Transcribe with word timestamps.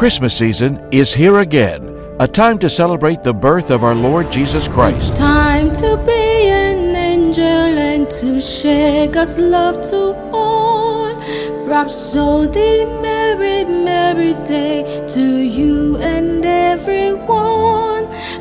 Christmas 0.00 0.34
season 0.34 0.80
is 0.90 1.12
here 1.12 1.40
again, 1.40 1.94
a 2.20 2.26
time 2.26 2.58
to 2.60 2.70
celebrate 2.70 3.22
the 3.22 3.34
birth 3.34 3.68
of 3.68 3.84
our 3.84 3.94
Lord 3.94 4.32
Jesus 4.32 4.66
Christ. 4.66 5.10
It's 5.10 5.18
Time 5.18 5.74
to 5.74 5.98
be 6.06 6.48
an 6.48 6.96
angel 6.96 7.44
and 7.44 8.10
to 8.12 8.40
share 8.40 9.08
God's 9.08 9.36
love 9.36 9.82
to 9.90 10.16
all. 10.32 11.14
Rhapsody, 11.66 12.86
merry, 13.02 13.66
merry 13.66 14.32
day 14.46 15.06
to 15.10 15.42
you 15.42 15.98
and 15.98 16.46
everyone. 16.46 17.89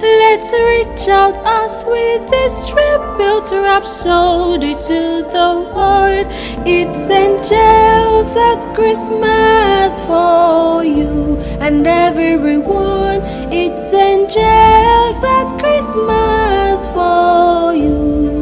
Let's 0.01 0.49
reach 0.53 1.09
out 1.09 1.35
as 1.45 1.83
we 1.85 2.19
distribute 2.27 3.51
Rhapsody 3.51 4.73
to 4.75 5.27
the 5.35 5.49
world. 5.75 6.27
It's 6.65 7.09
angels 7.09 8.37
at 8.37 8.73
Christmas 8.75 9.99
for 10.07 10.85
you 10.85 11.35
and 11.59 11.85
everyone. 11.85 13.19
It's 13.51 13.93
angels 13.93 15.21
at 15.21 15.59
Christmas 15.59 16.87
for 16.87 17.75
you. 17.75 18.38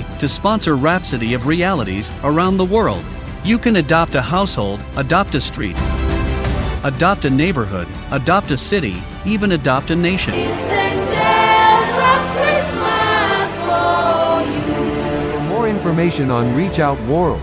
Today 0.00 0.18
to 0.18 0.28
sponsor 0.28 0.76
Rhapsody 0.76 1.34
of 1.34 1.46
Realities 1.46 2.12
around 2.24 2.56
the 2.56 2.64
world. 2.64 3.04
You 3.44 3.58
can 3.58 3.76
adopt 3.76 4.14
a 4.14 4.22
household, 4.22 4.80
adopt 4.96 5.34
a 5.34 5.40
street, 5.40 5.76
adopt 6.84 7.24
a 7.24 7.30
neighborhood, 7.30 7.88
adopt 8.10 8.50
a 8.50 8.56
city, 8.56 8.96
even 9.24 9.52
adopt 9.52 9.90
a 9.90 9.96
nation. 9.96 10.34
It's 10.34 10.70
angels 10.70 11.14
at 11.14 12.24
Christmas 12.36 13.52
for 13.64 14.42
you. 14.52 15.32
For 15.32 15.40
more 15.48 15.68
information 15.68 16.30
on 16.30 16.54
Reach 16.54 16.78
Out 16.78 17.00
World, 17.02 17.40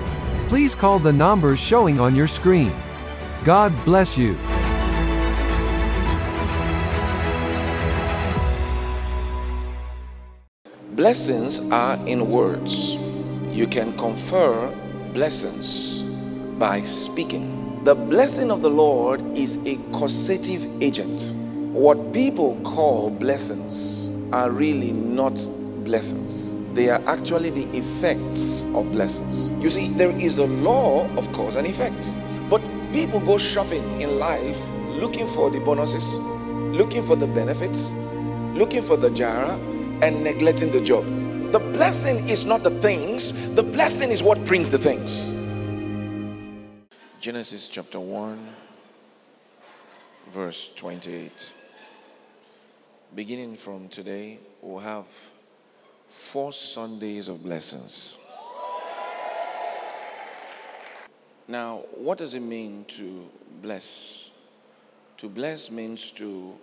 please 0.47 0.75
call 0.75 0.99
the 0.99 1.13
numbers 1.13 1.59
showing 1.59 1.99
on 1.99 2.15
your 2.15 2.27
screen. 2.27 2.71
God 3.43 3.73
bless 3.85 4.17
you. 4.17 4.35
Blessings 11.07 11.71
are 11.71 11.95
in 12.05 12.29
words. 12.29 12.95
You 13.49 13.65
can 13.65 13.95
confer 13.95 14.69
blessings 15.13 16.01
by 16.59 16.81
speaking. 16.81 17.81
The 17.85 17.95
blessing 17.95 18.51
of 18.51 18.61
the 18.61 18.69
Lord 18.69 19.21
is 19.37 19.65
a 19.65 19.77
causative 19.93 20.67
agent. 20.83 21.31
What 21.71 22.11
people 22.11 22.59
call 22.65 23.09
blessings 23.09 24.09
are 24.33 24.51
really 24.51 24.91
not 24.91 25.35
blessings. 25.85 26.57
They 26.73 26.89
are 26.89 27.01
actually 27.07 27.51
the 27.51 27.69
effects 27.69 28.63
of 28.75 28.91
blessings. 28.91 29.53
You 29.63 29.69
see, 29.69 29.87
there 29.91 30.11
is 30.11 30.35
the 30.35 30.47
law 30.47 31.07
of 31.15 31.31
cause 31.31 31.55
and 31.55 31.65
effect. 31.65 32.13
But 32.49 32.61
people 32.91 33.21
go 33.21 33.37
shopping 33.37 34.01
in 34.01 34.19
life 34.19 34.61
looking 34.89 35.25
for 35.25 35.49
the 35.51 35.61
bonuses, 35.61 36.15
looking 36.75 37.01
for 37.01 37.15
the 37.15 37.27
benefits, 37.27 37.91
looking 38.55 38.81
for 38.81 38.97
the 38.97 39.09
jara, 39.11 39.57
and 40.01 40.23
neglecting 40.23 40.71
the 40.71 40.81
job. 40.81 41.05
The 41.51 41.59
blessing 41.59 42.27
is 42.29 42.45
not 42.45 42.63
the 42.63 42.69
things, 42.69 43.55
the 43.55 43.63
blessing 43.63 44.11
is 44.11 44.21
what 44.21 44.43
brings 44.45 44.69
the 44.69 44.77
things. 44.77 45.33
Genesis 47.19 47.67
chapter 47.67 47.99
1, 47.99 48.37
verse 50.27 50.73
28. 50.75 51.53
Beginning 53.15 53.55
from 53.55 53.87
today, 53.89 54.39
we'll 54.61 54.79
have 54.79 55.07
four 56.07 56.53
Sundays 56.53 57.29
of 57.29 57.43
blessings. 57.43 58.17
Now, 61.47 61.77
what 61.95 62.17
does 62.17 62.33
it 62.33 62.41
mean 62.41 62.85
to 62.89 63.27
bless? 63.61 64.31
To 65.17 65.29
bless 65.29 65.71
means 65.71 66.11
to 66.13 66.57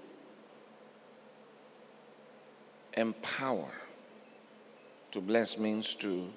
empower. 2.97 3.71
To 5.13 5.21
bless 5.21 5.59
means 5.59 5.95
to 5.97 6.29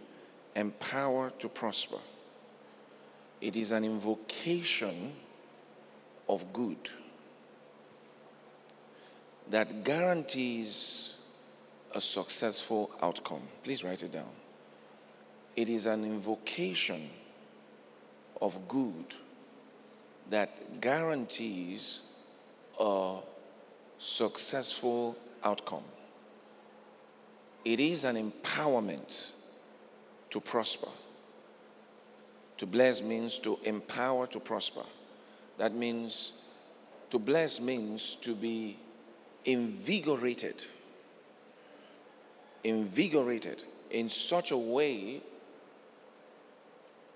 empower 0.55 1.31
to 1.39 1.49
prosper. 1.49 1.97
It 3.41 3.55
is 3.55 3.71
an 3.71 3.85
invocation 3.85 5.13
of 6.27 6.51
good 6.53 6.89
that 9.49 9.83
guarantees 9.83 11.21
a 11.95 12.01
successful 12.01 12.91
outcome. 13.01 13.41
Please 13.63 13.83
write 13.83 14.03
it 14.03 14.11
down. 14.11 14.29
It 15.55 15.69
is 15.69 15.85
an 15.85 16.03
invocation 16.03 17.09
of 18.41 18.67
good 18.67 19.15
that 20.29 20.81
guarantees 20.81 22.01
a 22.79 23.17
successful 23.97 25.15
outcome. 25.43 25.83
It 27.67 27.81
is 27.81 28.05
an 28.05 28.15
empowerment 28.15 29.33
to 30.29 30.39
prosper. 30.39 30.87
To 32.59 32.65
bless 32.65 33.03
means 33.03 33.39
to 33.39 33.59
empower 33.65 34.25
to 34.27 34.39
prosper. 34.39 34.83
That 35.57 35.75
means 35.75 36.31
to 37.09 37.19
bless 37.19 37.59
means 37.59 38.15
to 38.21 38.35
be 38.35 38.77
invigorated. 39.43 40.63
Invigorated 42.63 43.65
in 43.91 44.07
such 44.07 44.51
a 44.51 44.57
way 44.57 45.19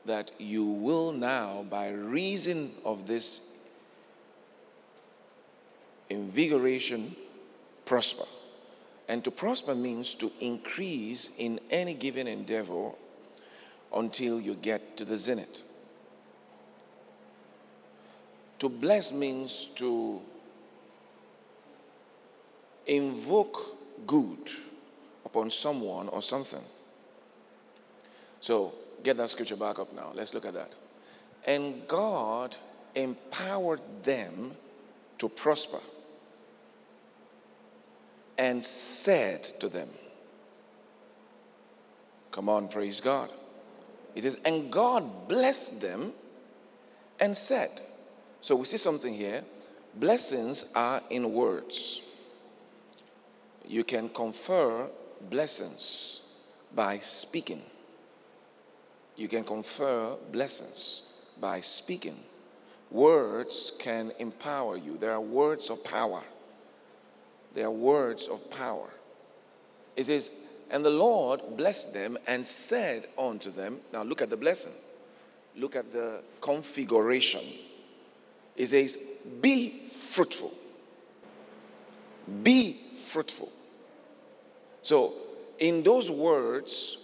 that 0.04 0.32
you 0.38 0.66
will 0.66 1.14
now, 1.14 1.64
by 1.70 1.92
reason 1.92 2.72
of 2.84 3.08
this 3.08 3.58
invigoration, 6.10 7.16
prosper. 7.86 8.26
And 9.12 9.26
to 9.26 9.30
prosper 9.30 9.76
means 9.76 10.16
to 10.16 10.32
increase 10.40 11.32
in 11.38 11.60
any 11.70 11.94
given 11.94 12.28
endeavor 12.28 12.92
until 13.94 14.40
you 14.40 14.56
get 14.56 14.96
to 14.96 15.04
the 15.04 15.18
zenith. 15.18 15.64
To 18.60 18.70
bless 18.70 19.12
means 19.12 19.70
to 19.76 20.22
invoke 22.88 23.76
good 24.08 24.50
upon 25.26 25.50
someone 25.50 26.08
or 26.08 26.22
something. 26.22 26.64
So, 28.40 28.74
get 29.04 29.18
that 29.18 29.30
scripture 29.30 29.58
back 29.58 29.78
up 29.78 29.92
now. 29.92 30.14
Let's 30.16 30.34
look 30.34 30.46
at 30.46 30.54
that. 30.54 30.72
And 31.46 31.86
God 31.86 32.56
empowered 32.96 33.82
them 34.04 34.54
to 35.18 35.28
prosper 35.28 35.80
and 38.42 38.64
said 38.64 39.44
to 39.44 39.70
them, 39.70 39.88
Come 42.32 42.50
on, 42.50 42.70
praise 42.70 43.00
God. 43.00 43.30
It 44.16 44.24
says, 44.24 44.40
And 44.44 44.72
God 44.72 45.28
blessed 45.28 45.80
them 45.80 46.12
and 47.20 47.38
said. 47.38 47.70
So 48.42 48.56
we 48.56 48.66
see 48.66 48.78
something 48.78 49.14
here. 49.14 49.44
Blessings 49.94 50.72
are 50.76 51.04
in 51.12 51.34
words. 51.34 52.02
You 53.68 53.84
can 53.84 54.10
confer 54.10 54.90
blessings 55.30 56.24
by 56.74 56.98
speaking. 56.98 57.62
You 59.18 59.28
can 59.28 59.44
confer 59.44 60.16
blessings 60.32 61.04
by 61.40 61.60
speaking. 61.60 62.18
Words 62.90 63.72
can 63.78 64.14
empower 64.18 64.78
you. 64.78 64.98
There 64.98 65.12
are 65.12 65.22
words 65.22 65.70
of 65.70 65.84
power. 65.84 66.24
There 67.54 67.66
are 67.66 67.72
words 67.72 68.28
of 68.28 68.50
power. 68.52 68.90
It 69.96 70.06
says, 70.06 70.32
And 70.70 70.86
the 70.86 70.90
Lord 70.90 71.42
blessed 71.58 71.94
them 71.94 72.18
and 72.28 72.46
said 72.46 73.06
unto 73.18 73.52
them, 73.52 73.80
Now 73.92 74.04
look 74.04 74.22
at 74.22 74.30
the 74.30 74.38
blessing. 74.38 74.74
Look 75.56 75.76
at 75.76 75.92
the 75.92 76.22
configuration. 76.40 77.42
It 78.56 78.68
says, 78.68 78.98
Be 79.42 79.70
fruitful. 79.70 80.52
Be 82.44 82.74
fruitful. 82.74 83.52
So 84.82 85.14
in 85.60 85.84
those 85.84 86.10
words 86.10 86.98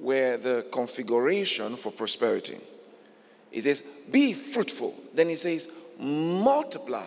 were 0.00 0.36
the 0.36 0.66
configuration 0.72 1.76
for 1.76 1.92
prosperity. 1.92 2.58
He 3.50 3.60
says, 3.60 3.82
Be 4.10 4.32
fruitful. 4.32 4.94
Then 5.14 5.28
he 5.28 5.36
says, 5.36 5.68
Multiply 5.98 7.04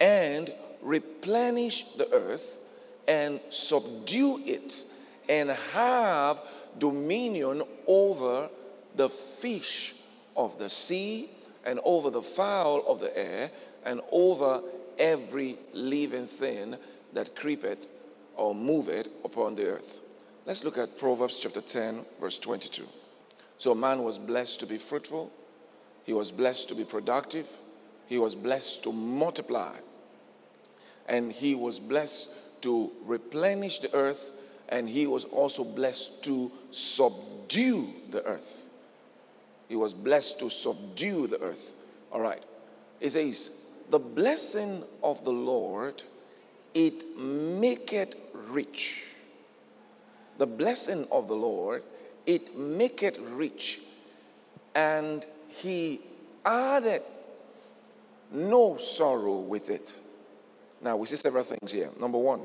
and 0.00 0.50
replenish 0.82 1.84
the 1.94 2.10
earth 2.12 2.58
and 3.06 3.40
subdue 3.50 4.40
it 4.44 4.84
and 5.28 5.50
have 5.72 6.40
dominion 6.78 7.62
over 7.86 8.48
the 8.96 9.08
fish 9.08 9.94
of 10.36 10.58
the 10.58 10.70
sea 10.70 11.28
and 11.64 11.80
over 11.84 12.10
the 12.10 12.22
fowl 12.22 12.84
of 12.86 13.00
the 13.00 13.16
air 13.16 13.50
and 13.84 14.00
over 14.10 14.62
every 14.98 15.56
living 15.72 16.26
thing 16.26 16.76
that 17.12 17.34
creepeth 17.34 17.86
or 18.36 18.54
moveth 18.54 19.08
upon 19.24 19.54
the 19.54 19.66
earth. 19.66 20.02
Let's 20.46 20.64
look 20.64 20.78
at 20.78 20.98
Proverbs 20.98 21.40
chapter 21.40 21.60
10, 21.60 22.00
verse 22.20 22.38
22. 22.38 22.86
So 23.58 23.74
man 23.74 24.02
was 24.02 24.18
blessed 24.18 24.60
to 24.60 24.66
be 24.66 24.78
fruitful, 24.78 25.30
he 26.04 26.12
was 26.12 26.32
blessed 26.32 26.68
to 26.70 26.74
be 26.74 26.84
productive, 26.84 27.46
he 28.06 28.18
was 28.18 28.34
blessed 28.34 28.82
to 28.84 28.92
multiply, 28.92 29.76
and 31.08 31.32
he 31.32 31.54
was 31.54 31.78
blessed 31.78 32.62
to 32.62 32.90
replenish 33.04 33.80
the 33.80 33.94
earth, 33.94 34.32
and 34.68 34.88
he 34.88 35.06
was 35.06 35.24
also 35.24 35.64
blessed 35.64 36.24
to 36.24 36.50
subdue 36.70 37.88
the 38.10 38.22
earth. 38.24 38.68
He 39.68 39.76
was 39.76 39.94
blessed 39.94 40.40
to 40.40 40.50
subdue 40.50 41.26
the 41.26 41.40
earth. 41.40 41.76
All 42.12 42.20
right. 42.20 42.42
It 43.00 43.10
says, 43.10 43.62
The 43.88 43.98
blessing 43.98 44.82
of 45.02 45.24
the 45.24 45.32
Lord, 45.32 46.02
it 46.74 47.16
maketh 47.16 48.14
rich. 48.48 49.14
The 50.38 50.46
blessing 50.46 51.06
of 51.12 51.28
the 51.28 51.34
Lord, 51.34 51.82
it 52.26 52.56
maketh 52.56 53.18
rich, 53.18 53.80
and 54.74 55.24
he 55.48 56.00
added 56.44 57.02
no 58.32 58.76
sorrow 58.76 59.38
with 59.38 59.70
it. 59.70 59.98
Now, 60.82 60.96
we 60.96 61.06
see 61.06 61.16
several 61.16 61.44
things 61.44 61.72
here. 61.72 61.90
Number 62.00 62.18
one, 62.18 62.40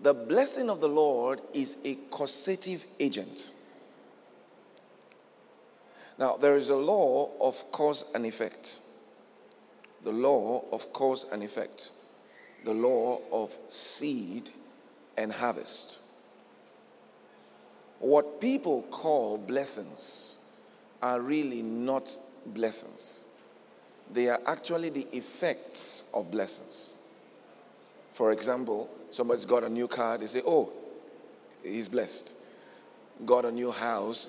the 0.00 0.14
blessing 0.14 0.70
of 0.70 0.80
the 0.80 0.88
Lord 0.88 1.40
is 1.52 1.78
a 1.84 1.94
causative 2.10 2.84
agent. 2.98 3.50
Now, 6.18 6.36
there 6.36 6.56
is 6.56 6.70
a 6.70 6.76
law 6.76 7.30
of 7.40 7.70
cause 7.70 8.10
and 8.14 8.24
effect. 8.24 8.78
The 10.04 10.12
law 10.12 10.64
of 10.72 10.92
cause 10.92 11.26
and 11.30 11.42
effect. 11.42 11.90
The 12.64 12.72
law 12.72 13.20
of 13.30 13.56
seed 13.68 14.50
and 15.16 15.32
harvest. 15.32 15.98
What 17.98 18.40
people 18.40 18.82
call 18.90 19.36
blessings 19.36 20.36
are 21.02 21.20
really 21.20 21.62
not 21.62 22.10
blessings, 22.46 23.26
they 24.12 24.28
are 24.28 24.40
actually 24.46 24.88
the 24.88 25.06
effects 25.12 26.10
of 26.14 26.30
blessings. 26.30 26.94
For 28.10 28.32
example, 28.32 28.88
somebody's 29.10 29.44
got 29.44 29.64
a 29.64 29.68
new 29.68 29.88
car, 29.88 30.18
they 30.18 30.26
say, 30.26 30.42
Oh, 30.44 30.72
he's 31.62 31.88
blessed. 31.88 32.34
Got 33.24 33.44
a 33.44 33.52
new 33.52 33.70
house, 33.70 34.28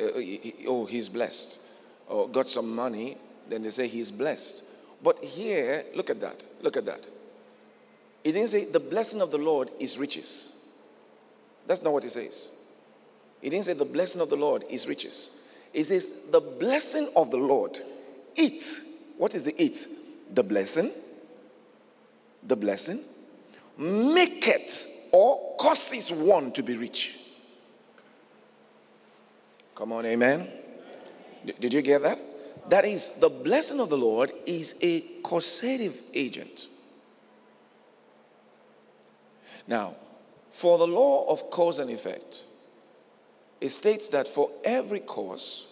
uh, 0.00 0.20
oh, 0.66 0.86
he's 0.86 1.08
blessed. 1.08 1.60
Or 2.08 2.28
got 2.28 2.48
some 2.48 2.74
money, 2.74 3.16
then 3.48 3.62
they 3.62 3.70
say 3.70 3.86
he's 3.86 4.10
blessed. 4.10 4.64
But 5.02 5.22
here, 5.22 5.84
look 5.94 6.10
at 6.10 6.20
that. 6.20 6.44
Look 6.62 6.76
at 6.76 6.86
that. 6.86 7.06
He 8.22 8.32
didn't 8.32 8.48
say 8.48 8.64
the 8.64 8.80
blessing 8.80 9.20
of 9.20 9.30
the 9.30 9.38
Lord 9.38 9.70
is 9.78 9.98
riches. 9.98 10.66
That's 11.66 11.82
not 11.82 11.92
what 11.92 12.02
he 12.02 12.08
says. 12.08 12.50
He 13.40 13.50
didn't 13.50 13.66
say 13.66 13.74
the 13.74 13.84
blessing 13.84 14.20
of 14.20 14.30
the 14.30 14.36
Lord 14.36 14.64
is 14.70 14.88
riches. 14.88 15.42
He 15.72 15.82
says 15.82 16.30
the 16.30 16.40
blessing 16.40 17.08
of 17.16 17.30
the 17.30 17.36
Lord. 17.36 17.78
It. 18.36 18.64
What 19.18 19.34
is 19.34 19.42
the 19.42 19.62
it? 19.62 19.86
The 20.32 20.42
blessing. 20.42 20.90
The 22.42 22.56
blessing. 22.56 23.00
Make 23.76 24.46
it 24.46 24.86
or 25.12 25.56
causes 25.58 26.10
one 26.10 26.52
to 26.52 26.62
be 26.62 26.76
rich. 26.76 27.18
Come 29.74 29.92
on, 29.92 30.06
amen. 30.06 30.48
Did 31.44 31.74
you 31.74 31.82
get 31.82 32.02
that? 32.02 32.18
That 32.68 32.84
is, 32.84 33.08
the 33.20 33.28
blessing 33.28 33.80
of 33.80 33.90
the 33.90 33.98
Lord 33.98 34.32
is 34.46 34.76
a 34.80 35.00
causative 35.22 36.00
agent. 36.14 36.68
Now, 39.66 39.94
for 40.50 40.78
the 40.78 40.86
law 40.86 41.26
of 41.28 41.50
cause 41.50 41.78
and 41.78 41.90
effect, 41.90 42.44
it 43.60 43.70
states 43.70 44.08
that 44.10 44.28
for 44.28 44.50
every 44.64 45.00
cause, 45.00 45.66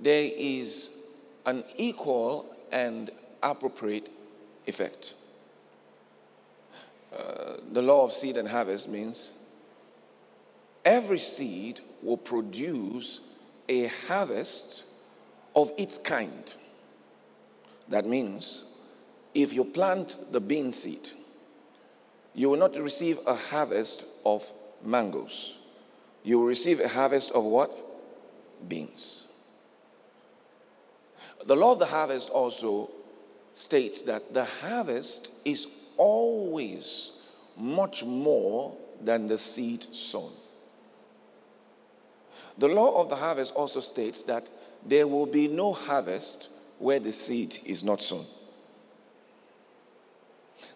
there 0.00 0.30
is 0.36 0.92
an 1.44 1.64
equal 1.76 2.46
and 2.70 3.10
appropriate 3.42 4.08
effect. 4.66 5.14
The 7.72 7.82
law 7.82 8.04
of 8.04 8.12
seed 8.12 8.36
and 8.36 8.48
harvest 8.48 8.88
means 8.88 9.32
every 10.84 11.18
seed 11.18 11.80
will 12.02 12.16
produce 12.16 13.20
a 13.68 13.86
harvest 14.08 14.84
of 15.54 15.72
its 15.78 15.98
kind. 15.98 16.54
That 17.88 18.06
means 18.06 18.64
if 19.34 19.52
you 19.52 19.64
plant 19.64 20.16
the 20.30 20.40
bean 20.40 20.72
seed, 20.72 21.10
you 22.34 22.50
will 22.50 22.58
not 22.58 22.76
receive 22.76 23.18
a 23.26 23.34
harvest 23.34 24.04
of 24.24 24.50
mangoes. 24.84 25.58
You 26.22 26.38
will 26.38 26.46
receive 26.46 26.80
a 26.80 26.88
harvest 26.88 27.32
of 27.32 27.44
what? 27.44 27.70
Beans. 28.68 29.26
The 31.46 31.56
law 31.56 31.72
of 31.72 31.78
the 31.78 31.86
harvest 31.86 32.30
also 32.30 32.90
states 33.54 34.02
that 34.02 34.32
the 34.32 34.44
harvest 34.44 35.30
is 35.44 35.66
always 35.96 37.12
much 37.56 38.04
more 38.04 38.76
than 39.00 39.26
the 39.26 39.38
seed 39.38 39.82
sown. 39.82 40.30
The 42.58 42.68
law 42.68 43.00
of 43.00 43.08
the 43.08 43.16
harvest 43.16 43.54
also 43.54 43.80
states 43.80 44.22
that 44.24 44.50
there 44.86 45.06
will 45.06 45.26
be 45.26 45.48
no 45.48 45.72
harvest 45.72 46.50
where 46.78 46.98
the 46.98 47.12
seed 47.12 47.56
is 47.64 47.82
not 47.82 48.00
sown. 48.00 48.24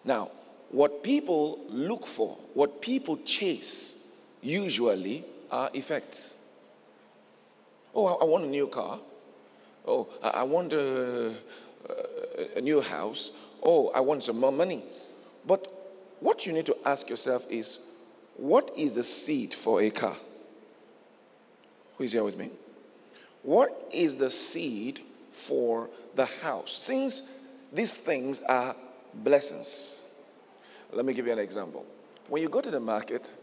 Now, 0.03 0.31
what 0.69 1.03
people 1.03 1.59
look 1.69 2.05
for, 2.05 2.37
what 2.53 2.81
people 2.81 3.17
chase, 3.17 4.11
usually 4.41 5.25
are 5.51 5.69
effects. 5.73 6.35
Oh, 7.93 8.05
I 8.05 8.25
want 8.25 8.45
a 8.45 8.47
new 8.47 8.67
car. 8.67 8.99
Oh, 9.85 10.07
I 10.21 10.43
want 10.43 10.73
a, 10.73 11.33
a 12.55 12.61
new 12.61 12.81
house. 12.81 13.31
Oh, 13.63 13.89
I 13.89 14.01
want 14.01 14.23
some 14.23 14.39
more 14.39 14.51
money. 14.51 14.83
But 15.47 15.67
what 16.19 16.45
you 16.45 16.53
need 16.53 16.65
to 16.65 16.77
ask 16.85 17.09
yourself 17.09 17.47
is 17.49 17.79
what 18.35 18.71
is 18.77 18.95
the 18.95 19.03
seed 19.03 19.53
for 19.53 19.81
a 19.81 19.89
car? 19.89 20.15
Who 21.97 22.03
is 22.03 22.11
here 22.11 22.23
with 22.23 22.37
me? 22.37 22.51
What 23.43 23.71
is 23.91 24.17
the 24.17 24.29
seed 24.29 24.99
for 25.31 25.89
the 26.15 26.25
house? 26.25 26.71
Since 26.73 27.23
these 27.71 27.97
things 27.97 28.41
are 28.43 28.75
blessings. 29.13 30.03
Let 30.91 31.05
me 31.05 31.13
give 31.13 31.25
you 31.25 31.33
an 31.33 31.39
example. 31.39 31.85
When 32.27 32.41
you 32.41 32.49
go 32.49 32.61
to 32.61 32.71
the 32.71 32.79
market, 32.79 33.33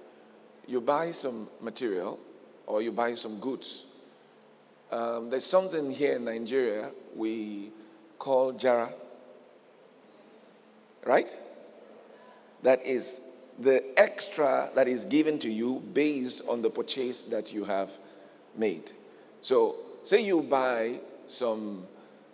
you 0.67 0.81
buy 0.81 1.11
some 1.11 1.49
material 1.61 2.21
or 2.67 2.83
you 2.83 2.93
buy 2.93 3.15
some 3.15 3.39
goods. 3.39 3.85
Um, 4.91 5.31
there's 5.31 5.45
something 5.45 5.91
here 5.91 6.17
in 6.17 6.25
Nigeria 6.25 6.91
we 7.17 7.71
call 8.19 8.53
jara, 8.53 8.91
right? 11.05 11.37
That 12.65 12.85
is 12.85 13.31
the 13.59 13.85
extra 13.97 14.71
that 14.75 14.89
is 14.89 15.05
given 15.05 15.39
to 15.41 15.51
you 15.51 15.83
based 15.93 16.49
on 16.49 16.63
the 16.63 16.71
purchase 16.71 17.27
that 17.27 17.53
you 17.53 17.65
have 17.65 17.93
made. 18.57 18.91
So, 19.43 19.77
say 20.03 20.25
you 20.25 20.43
buy 20.43 20.99
some 21.27 21.87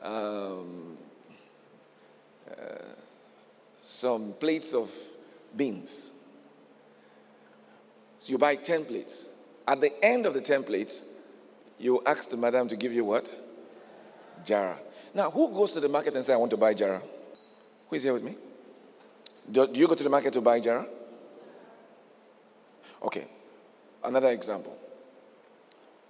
um, 0.02 0.96
uh, 2.49 2.54
some 3.82 4.32
plates 4.34 4.72
of 4.72 4.90
beans. 5.56 6.12
So 8.18 8.30
you 8.30 8.38
buy 8.38 8.54
10 8.54 8.84
plates. 8.84 9.30
At 9.66 9.80
the 9.80 9.92
end 10.04 10.26
of 10.26 10.34
the 10.34 10.40
10 10.40 10.62
plates, 10.62 11.22
you 11.78 12.00
ask 12.06 12.30
the 12.30 12.37
madam 12.37 12.68
to 12.68 12.76
give 12.76 12.92
you 12.92 13.04
what? 13.04 13.34
Jara. 14.44 14.78
Now, 15.12 15.30
who 15.30 15.50
goes 15.50 15.72
to 15.72 15.80
the 15.80 15.88
market 15.88 16.14
and 16.14 16.25
say, 16.25 16.34
I 16.34 16.37
want 16.37 16.50
to 16.52 16.56
buy 16.56 16.72
Jara? 16.72 17.02
Who 17.88 17.96
is 17.96 18.04
here 18.04 18.12
with 18.12 18.22
me? 18.22 18.37
Do, 19.50 19.66
do 19.66 19.80
you 19.80 19.87
go 19.87 19.94
to 19.94 20.02
the 20.02 20.11
market 20.11 20.32
to 20.32 20.40
buy 20.40 20.61
Jara? 20.61 20.87
Okay. 23.02 23.26
Another 24.02 24.30
example. 24.30 24.76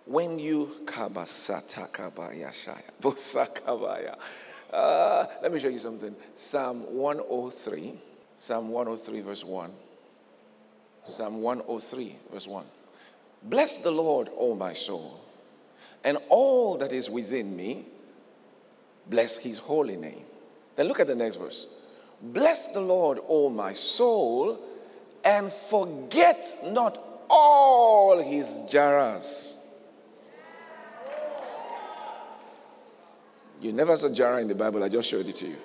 When 0.07 0.39
you 0.39 0.67
kabasata 0.85 1.91
kabaya 1.91 2.49
shaya, 2.51 2.91
bosakabaya. 3.01 4.17
Uh, 4.73 5.27
let 5.43 5.53
me 5.53 5.59
show 5.59 5.69
you 5.69 5.79
something. 5.79 6.15
Psalm 6.35 6.95
103, 6.95 7.93
Psalm 8.37 8.69
103, 8.71 9.21
verse 9.21 9.45
1. 9.45 9.71
Psalm 11.05 11.43
103, 11.43 12.17
verse 12.33 12.47
1. 12.47 12.65
Bless 13.43 13.79
the 13.79 13.91
Lord, 13.91 14.29
O 14.37 14.55
my 14.55 14.73
soul, 14.73 15.21
and 16.05 16.19
all 16.29 16.77
that 16.77 16.93
is 16.93 17.09
within 17.11 17.57
me, 17.57 17.85
bless 19.07 19.39
his 19.39 19.59
holy 19.59 19.97
name. 19.97 20.25
Then 20.77 20.87
look 20.87 21.01
at 21.01 21.07
the 21.07 21.15
next 21.15 21.37
verse. 21.37 21.69
Bless 22.23 22.69
the 22.69 22.81
Lord, 22.81 23.19
O 23.29 23.49
my 23.49 23.73
soul, 23.73 24.59
and 25.25 25.53
forget 25.53 26.59
not 26.67 26.99
all 27.29 28.23
his 28.23 28.63
jaras. 28.69 29.57
You 33.61 33.73
never 33.73 33.97
saw 33.97 34.09
jara 34.09 34.41
in 34.41 34.49
the 34.49 34.55
Bible, 34.55 34.83
I 34.83 34.89
just 34.89 35.09
showed 35.09 35.29
it 35.29 35.37
to 35.37 35.49
you. 35.49 35.57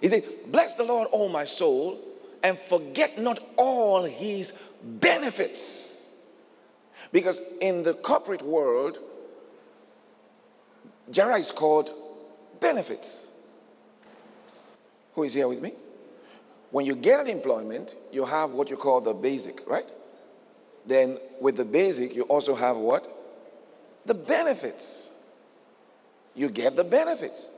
He 0.00 0.08
said, 0.08 0.24
Bless 0.48 0.74
the 0.74 0.84
Lord, 0.84 1.08
O 1.12 1.28
my 1.28 1.44
soul, 1.44 1.98
and 2.42 2.58
forget 2.58 3.18
not 3.18 3.38
all 3.56 4.02
his 4.04 4.52
benefits. 4.82 6.16
Because 7.12 7.40
in 7.60 7.82
the 7.82 7.94
corporate 7.94 8.42
world, 8.42 8.98
Jara 11.10 11.38
is 11.38 11.52
called 11.52 11.90
benefits. 12.60 13.31
Who 15.14 15.24
is 15.24 15.34
here 15.34 15.48
with 15.48 15.62
me? 15.62 15.72
When 16.70 16.86
you 16.86 16.96
get 16.96 17.20
an 17.20 17.28
employment, 17.28 17.94
you 18.12 18.24
have 18.24 18.52
what 18.52 18.70
you 18.70 18.76
call 18.76 19.00
the 19.00 19.12
basic, 19.12 19.68
right? 19.68 19.90
Then 20.86 21.18
with 21.40 21.56
the 21.56 21.64
basic, 21.64 22.16
you 22.16 22.22
also 22.24 22.54
have 22.54 22.76
what? 22.76 23.06
The 24.06 24.14
benefits. 24.14 25.10
You 26.34 26.48
get 26.48 26.76
the 26.76 26.84
benefits. 26.84 27.50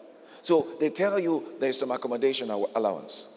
So 0.43 0.67
they 0.81 0.91
tell 0.91 1.19
you 1.19 1.45
there's 1.61 1.79
some 1.79 1.91
accommodation 1.91 2.51
allowance. 2.51 3.29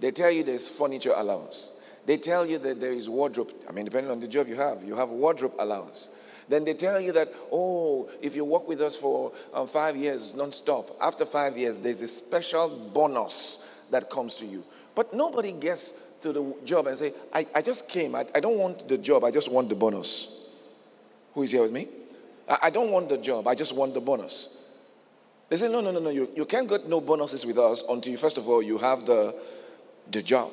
They 0.00 0.10
tell 0.10 0.30
you 0.30 0.42
there's 0.42 0.68
furniture 0.68 1.12
allowance. 1.16 1.72
They 2.06 2.16
tell 2.16 2.44
you 2.44 2.58
that 2.58 2.80
there 2.80 2.92
is 2.92 3.08
wardrobe. 3.08 3.52
I 3.68 3.72
mean, 3.72 3.84
depending 3.84 4.10
on 4.10 4.20
the 4.20 4.28
job 4.28 4.48
you 4.48 4.56
have, 4.56 4.82
you 4.82 4.94
have 4.96 5.10
wardrobe 5.10 5.54
allowance. 5.58 6.08
Then 6.50 6.64
they 6.64 6.74
tell 6.74 7.00
you 7.00 7.12
that, 7.12 7.28
oh, 7.52 8.10
if 8.20 8.34
you 8.34 8.44
work 8.44 8.66
with 8.66 8.80
us 8.80 8.96
for 8.96 9.32
um, 9.54 9.68
five 9.68 9.96
years 9.96 10.34
non-stop, 10.34 10.90
after 11.00 11.24
five 11.24 11.56
years, 11.56 11.80
there's 11.80 12.02
a 12.02 12.08
special 12.08 12.68
bonus 12.92 13.68
that 13.92 14.10
comes 14.10 14.34
to 14.36 14.46
you. 14.46 14.64
But 14.96 15.14
nobody 15.14 15.52
gets 15.52 15.92
to 16.22 16.32
the 16.32 16.56
job 16.64 16.88
and 16.88 16.98
say, 16.98 17.12
I, 17.32 17.46
I 17.54 17.62
just 17.62 17.88
came. 17.88 18.16
I, 18.16 18.26
I 18.34 18.40
don't 18.40 18.58
want 18.58 18.88
the 18.88 18.98
job. 18.98 19.22
I 19.22 19.30
just 19.30 19.50
want 19.50 19.68
the 19.68 19.76
bonus. 19.76 20.48
Who 21.34 21.44
is 21.44 21.52
here 21.52 21.62
with 21.62 21.72
me? 21.72 21.86
I, 22.48 22.58
I 22.64 22.70
don't 22.70 22.90
want 22.90 23.08
the 23.08 23.18
job. 23.18 23.46
I 23.46 23.54
just 23.54 23.72
want 23.72 23.94
the 23.94 24.00
bonus. 24.00 24.56
They 25.50 25.56
say, 25.56 25.70
no, 25.70 25.80
no, 25.80 25.92
no, 25.92 26.00
no. 26.00 26.10
You, 26.10 26.30
you 26.34 26.46
can't 26.46 26.68
get 26.68 26.88
no 26.88 27.00
bonuses 27.00 27.46
with 27.46 27.58
us 27.58 27.84
until, 27.88 28.10
you, 28.10 28.18
first 28.18 28.38
of 28.38 28.48
all, 28.48 28.60
you 28.60 28.76
have 28.78 29.06
the, 29.06 29.36
the 30.10 30.20
job. 30.20 30.50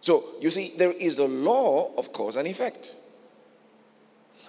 So, 0.00 0.24
you 0.40 0.50
see, 0.50 0.72
there 0.76 0.90
is 0.90 1.14
the 1.14 1.28
law 1.28 1.94
of 1.96 2.12
cause 2.12 2.34
and 2.34 2.48
effect. 2.48 2.96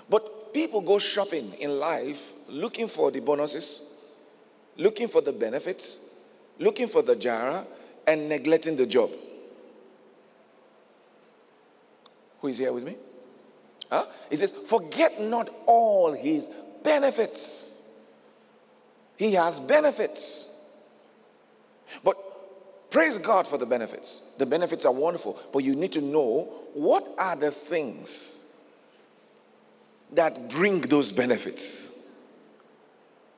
But 0.09 0.53
people 0.53 0.81
go 0.81 0.99
shopping 0.99 1.53
in 1.59 1.79
life 1.79 2.33
looking 2.47 2.87
for 2.87 3.11
the 3.11 3.19
bonuses, 3.19 3.93
looking 4.77 5.07
for 5.07 5.21
the 5.21 5.33
benefits, 5.33 6.15
looking 6.59 6.87
for 6.87 7.01
the 7.01 7.15
jara, 7.15 7.65
and 8.05 8.29
neglecting 8.29 8.75
the 8.75 8.85
job. 8.85 9.11
Who 12.41 12.49
is 12.49 12.57
here 12.57 12.73
with 12.73 12.85
me? 12.85 12.95
Huh? 13.89 14.05
He 14.29 14.35
says, 14.35 14.51
Forget 14.51 15.21
not 15.21 15.49
all 15.65 16.13
his 16.13 16.49
benefits. 16.83 17.81
He 19.17 19.33
has 19.33 19.59
benefits. 19.59 20.49
But 22.03 22.17
praise 22.91 23.17
God 23.17 23.47
for 23.47 23.57
the 23.57 23.65
benefits. 23.65 24.21
The 24.37 24.45
benefits 24.45 24.83
are 24.85 24.91
wonderful, 24.91 25.39
but 25.53 25.63
you 25.63 25.75
need 25.75 25.93
to 25.93 26.01
know 26.01 26.51
what 26.73 27.07
are 27.17 27.35
the 27.35 27.51
things 27.51 28.42
that 30.13 30.49
bring 30.49 30.81
those 30.81 31.11
benefits. 31.11 32.09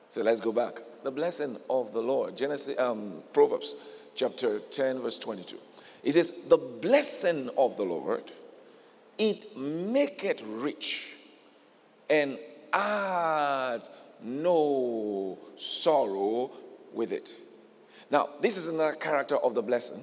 So 0.08 0.22
let's 0.22 0.40
go 0.40 0.52
back. 0.52 0.80
The 1.02 1.10
blessing 1.10 1.56
of 1.68 1.92
the 1.92 2.00
Lord. 2.00 2.36
Genesis, 2.36 2.78
um, 2.78 3.22
Proverbs 3.32 3.74
chapter 4.14 4.60
10, 4.60 5.00
verse 5.00 5.18
22. 5.18 5.56
It 6.02 6.12
says, 6.12 6.32
The 6.48 6.56
blessing 6.58 7.50
of 7.56 7.76
the 7.76 7.84
Lord 7.84 8.32
it 9.18 9.56
maketh 9.56 10.42
rich 10.42 11.16
and 12.10 12.38
adds 12.72 13.90
no 14.22 15.38
sorrow 15.56 16.50
with 16.92 17.12
it. 17.12 17.34
Now, 18.10 18.28
this 18.40 18.56
is 18.56 18.68
another 18.68 18.94
character 18.94 19.36
of 19.36 19.54
the 19.54 19.62
blessing. 19.62 20.02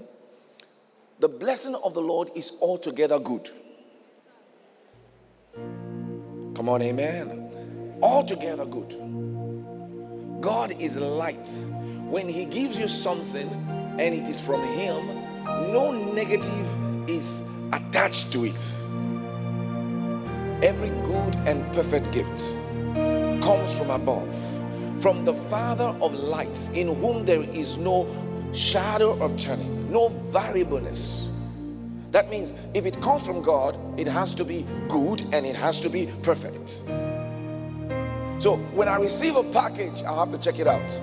The 1.19 1.29
blessing 1.29 1.75
of 1.83 1.93
the 1.93 2.01
Lord 2.01 2.31
is 2.35 2.53
altogether 2.61 3.19
good. 3.19 3.49
Come 6.55 6.69
on, 6.69 6.81
amen. 6.83 7.49
Altogether 8.01 8.65
good. 8.65 8.95
God 10.41 10.71
is 10.79 10.97
light. 10.97 11.47
When 12.09 12.29
He 12.29 12.45
gives 12.45 12.77
you 12.77 12.87
something 12.87 13.49
and 13.97 14.13
it 14.13 14.27
is 14.27 14.39
from 14.39 14.61
Him, 14.61 15.05
no 15.71 15.91
negative 16.13 17.09
is 17.09 17.47
attached 17.71 18.31
to 18.33 18.45
it. 18.45 18.59
Every 20.63 20.89
good 21.01 21.35
and 21.47 21.65
perfect 21.73 22.11
gift 22.11 22.53
comes 23.43 23.77
from 23.77 23.89
above, 23.89 24.33
from 25.01 25.25
the 25.25 25.33
Father 25.33 25.95
of 26.01 26.13
lights, 26.13 26.69
in 26.69 26.87
whom 26.87 27.25
there 27.25 27.41
is 27.41 27.77
no 27.77 28.07
shadow 28.53 29.19
of 29.19 29.35
turning, 29.37 29.91
no 29.91 30.09
variableness. 30.09 31.22
That 32.13 32.29
means 32.29 32.53
if 32.75 32.85
it 32.85 33.01
comes 33.01 33.25
from 33.25 33.41
God, 33.41 33.75
it 33.99 34.05
has 34.05 34.35
to 34.35 34.45
be 34.45 34.67
good 34.87 35.21
and 35.33 35.47
it 35.47 35.55
has 35.55 35.81
to 35.81 35.89
be 35.89 36.07
perfect. 36.21 36.79
So 38.37 38.57
when 38.75 38.87
I 38.87 38.97
receive 38.97 39.35
a 39.35 39.43
package, 39.43 40.03
I'll 40.03 40.19
have 40.19 40.31
to 40.31 40.37
check 40.37 40.59
it 40.59 40.67
out. 40.67 41.01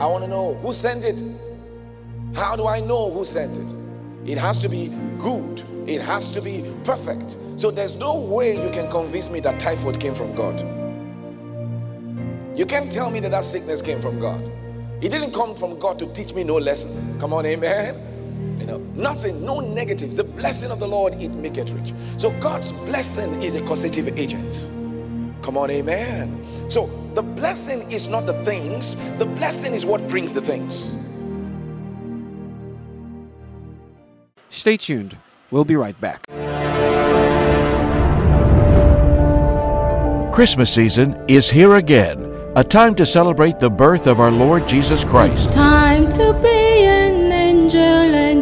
I 0.00 0.06
want 0.06 0.24
to 0.24 0.28
know 0.28 0.54
who 0.54 0.72
sent 0.72 1.04
it. 1.04 1.24
How 2.34 2.56
do 2.56 2.66
I 2.66 2.80
know 2.80 3.10
who 3.10 3.24
sent 3.24 3.58
it? 3.58 3.74
It 4.26 4.38
has 4.38 4.58
to 4.58 4.68
be 4.68 4.88
good. 5.18 5.62
It 5.86 6.00
has 6.00 6.32
to 6.32 6.42
be 6.42 6.68
perfect. 6.82 7.36
So 7.56 7.70
there's 7.70 7.94
no 7.94 8.18
way 8.18 8.60
you 8.60 8.70
can 8.70 8.90
convince 8.90 9.30
me 9.30 9.38
that 9.40 9.60
typhoid 9.60 10.00
came 10.00 10.14
from 10.14 10.34
God. 10.34 10.58
You 12.58 12.66
can't 12.66 12.90
tell 12.90 13.08
me 13.08 13.20
that 13.20 13.30
that 13.30 13.44
sickness 13.44 13.82
came 13.82 14.00
from 14.00 14.18
God. 14.18 14.42
It 15.00 15.10
didn't 15.10 15.32
come 15.32 15.54
from 15.54 15.78
God 15.78 16.00
to 16.00 16.06
teach 16.06 16.34
me 16.34 16.42
no 16.42 16.56
lesson. 16.56 17.20
Come 17.20 17.32
on, 17.32 17.46
amen. 17.46 18.13
You 18.58 18.66
know, 18.66 18.78
nothing, 18.94 19.44
no 19.44 19.60
negatives. 19.60 20.16
The 20.16 20.24
blessing 20.24 20.70
of 20.70 20.80
the 20.80 20.88
Lord, 20.88 21.14
it 21.14 21.30
make 21.30 21.56
it 21.56 21.70
rich. 21.72 21.92
So 22.16 22.30
God's 22.40 22.72
blessing 22.72 23.42
is 23.42 23.54
a 23.54 23.60
causative 23.62 24.18
agent. 24.18 24.66
Come 25.42 25.58
on, 25.58 25.70
amen. 25.70 26.44
So 26.70 26.86
the 27.14 27.22
blessing 27.22 27.90
is 27.90 28.08
not 28.08 28.26
the 28.26 28.34
things, 28.44 28.96
the 29.18 29.26
blessing 29.26 29.74
is 29.74 29.84
what 29.84 30.06
brings 30.08 30.32
the 30.32 30.40
things. 30.40 30.96
Stay 34.48 34.76
tuned. 34.76 35.16
We'll 35.50 35.64
be 35.64 35.76
right 35.76 36.00
back. 36.00 36.26
Christmas 40.32 40.72
season 40.72 41.22
is 41.28 41.48
here 41.48 41.76
again, 41.76 42.24
a 42.56 42.64
time 42.64 42.94
to 42.96 43.06
celebrate 43.06 43.60
the 43.60 43.70
birth 43.70 44.08
of 44.08 44.18
our 44.18 44.32
Lord 44.32 44.66
Jesus 44.66 45.04
Christ. 45.04 45.54
Time 45.54 46.08
to 46.10 46.32
be 46.42 46.48
an 46.48 46.52
angel 46.52 46.64
and 46.64 46.73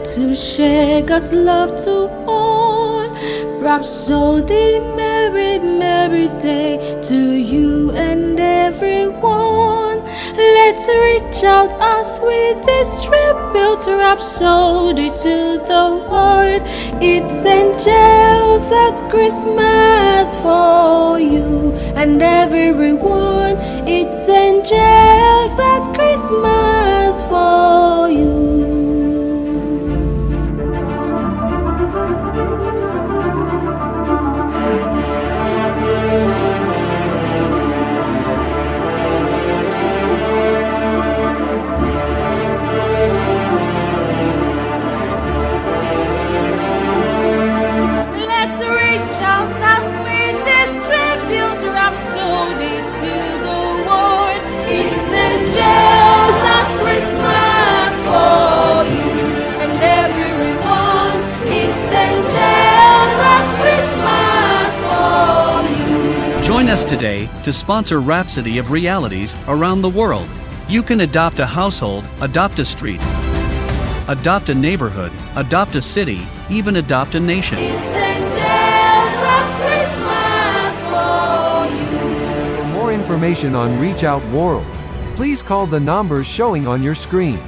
to 0.05 0.35
share 0.35 1.01
God's 1.03 1.33
love 1.33 1.77
to 1.85 2.09
all. 2.27 3.09
Rhapsody, 3.61 4.81
merry, 4.97 5.59
merry 5.61 6.27
day 6.41 7.01
to 7.05 7.37
you 7.37 7.93
and 7.93 8.39
everyone. 8.41 10.03
Let's 10.35 10.89
reach 10.89 11.45
out 11.45 11.71
as 11.81 12.21
we 12.21 12.55
distribute 12.63 13.87
Rhapsody 13.87 15.11
to 15.11 15.63
the 15.71 15.85
world. 16.11 16.63
It's 17.01 17.47
angels 17.47 18.73
at 18.73 19.09
Christmas 19.11 20.37
for 20.43 21.21
you 21.21 21.73
and 21.95 22.21
everyone. 22.21 23.57
It's 23.87 24.29
angels 24.29 25.59
at 25.61 25.95
Christmas 25.95 27.23
for 27.31 28.11
you. 28.11 28.52
Us 66.83 66.89
today 66.89 67.29
to 67.43 67.53
sponsor 67.53 68.01
Rhapsody 68.01 68.59
of 68.59 68.71
Realities 68.71 69.37
around 69.49 69.83
the 69.83 69.89
world. 69.89 70.29
You 70.69 70.83
can 70.83 71.01
adopt 71.01 71.39
a 71.39 71.47
household, 71.47 72.05
adopt 72.21 72.59
a 72.59 72.65
street, 72.65 73.01
adopt 74.09 74.49
a 74.49 74.55
neighborhood, 74.55 75.13
adopt 75.37 75.75
a 75.75 75.83
city, 75.83 76.21
even 76.51 76.77
adopt 76.77 77.15
a 77.15 77.21
nation. 77.21 77.59
It's 77.61 77.95
angels 77.95 78.39
of 79.31 79.45
Christmas 79.61 80.77
for 80.87 81.67
you. 81.77 82.57
For 82.57 82.65
more 82.69 82.93
information 82.93 83.55
on 83.55 83.79
Reach 83.81 84.05
Out 84.05 84.25
World, 84.31 84.67
please 85.15 85.43
call 85.43 85.67
the 85.67 85.81
numbers 85.81 86.27
showing 86.27 86.67
on 86.67 86.83
your 86.83 86.95
screen. 86.95 87.41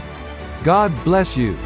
God 0.62 0.92
bless 1.04 1.36
you. 1.36 1.56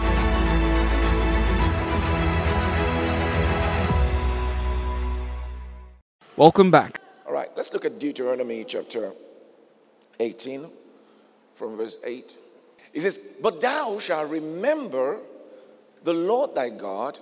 Welcome 6.36 6.70
back. 6.70 6.97
Let's 7.58 7.72
look 7.72 7.84
at 7.84 7.98
Deuteronomy 7.98 8.62
chapter 8.62 9.10
18 10.20 10.68
from 11.54 11.76
verse 11.76 11.98
8. 12.04 12.36
It 12.92 13.00
says, 13.00 13.18
But 13.42 13.60
thou 13.60 13.98
shalt 13.98 14.30
remember 14.30 15.18
the 16.04 16.12
Lord 16.12 16.54
thy 16.54 16.68
God, 16.68 17.18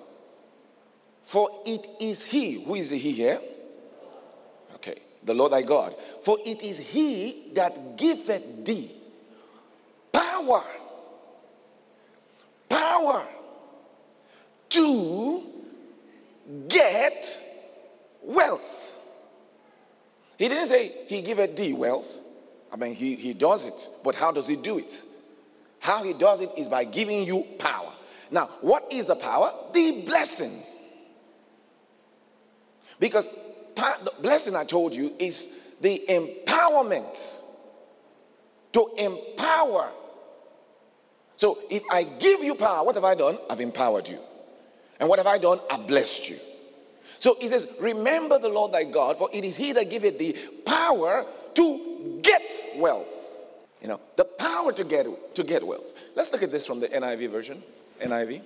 for 1.22 1.48
it 1.64 1.86
is 2.02 2.22
he. 2.22 2.62
Who 2.62 2.74
is 2.74 2.90
he 2.90 2.98
here? 2.98 3.40
Okay, 4.74 4.96
the 5.24 5.32
Lord 5.32 5.52
thy 5.52 5.62
God. 5.62 5.94
For 6.20 6.36
it 6.44 6.62
is 6.62 6.80
he 6.80 7.52
that 7.54 7.96
giveth 7.96 8.62
thee 8.62 8.90
power, 10.12 10.64
power 12.68 13.26
to 14.68 15.42
get 16.68 17.40
wealth. 18.20 18.95
He 20.38 20.48
didn't 20.48 20.66
say 20.66 20.92
he 21.08 21.22
giveth 21.22 21.56
thee 21.56 21.72
wealth. 21.72 22.22
I 22.72 22.76
mean, 22.76 22.94
he, 22.94 23.14
he 23.14 23.32
does 23.32 23.66
it, 23.66 23.88
but 24.04 24.14
how 24.14 24.32
does 24.32 24.46
he 24.46 24.56
do 24.56 24.78
it? 24.78 25.02
How 25.80 26.02
he 26.02 26.12
does 26.12 26.40
it 26.40 26.50
is 26.56 26.68
by 26.68 26.84
giving 26.84 27.24
you 27.24 27.46
power. 27.58 27.92
Now, 28.30 28.46
what 28.60 28.92
is 28.92 29.06
the 29.06 29.16
power? 29.16 29.52
The 29.72 30.02
blessing. 30.04 30.52
Because 32.98 33.28
the 33.76 34.12
blessing 34.20 34.56
I 34.56 34.64
told 34.64 34.94
you 34.94 35.14
is 35.18 35.76
the 35.80 36.02
empowerment 36.08 37.40
to 38.72 38.90
empower. 38.98 39.90
So 41.36 41.58
if 41.70 41.82
I 41.90 42.04
give 42.04 42.42
you 42.42 42.54
power, 42.54 42.84
what 42.84 42.94
have 42.94 43.04
I 43.04 43.14
done? 43.14 43.38
I've 43.48 43.60
empowered 43.60 44.08
you. 44.08 44.18
And 44.98 45.08
what 45.08 45.18
have 45.18 45.26
I 45.26 45.38
done? 45.38 45.60
I've 45.70 45.86
blessed 45.86 46.30
you. 46.30 46.36
So 47.18 47.36
he 47.40 47.48
says, 47.48 47.66
Remember 47.80 48.38
the 48.38 48.48
Lord 48.48 48.72
thy 48.72 48.84
God, 48.84 49.16
for 49.16 49.28
it 49.32 49.44
is 49.44 49.56
he 49.56 49.72
that 49.72 49.90
giveth 49.90 50.18
thee 50.18 50.34
power 50.64 51.26
to 51.54 52.20
get 52.22 52.42
wealth. 52.76 53.32
You 53.80 53.88
know, 53.88 54.00
the 54.16 54.24
power 54.24 54.72
to 54.72 54.84
get 54.84 55.34
to 55.34 55.44
get 55.44 55.66
wealth. 55.66 55.92
Let's 56.14 56.32
look 56.32 56.42
at 56.42 56.50
this 56.50 56.66
from 56.66 56.80
the 56.80 56.88
NIV 56.88 57.30
version. 57.30 57.62
NIV. 58.00 58.42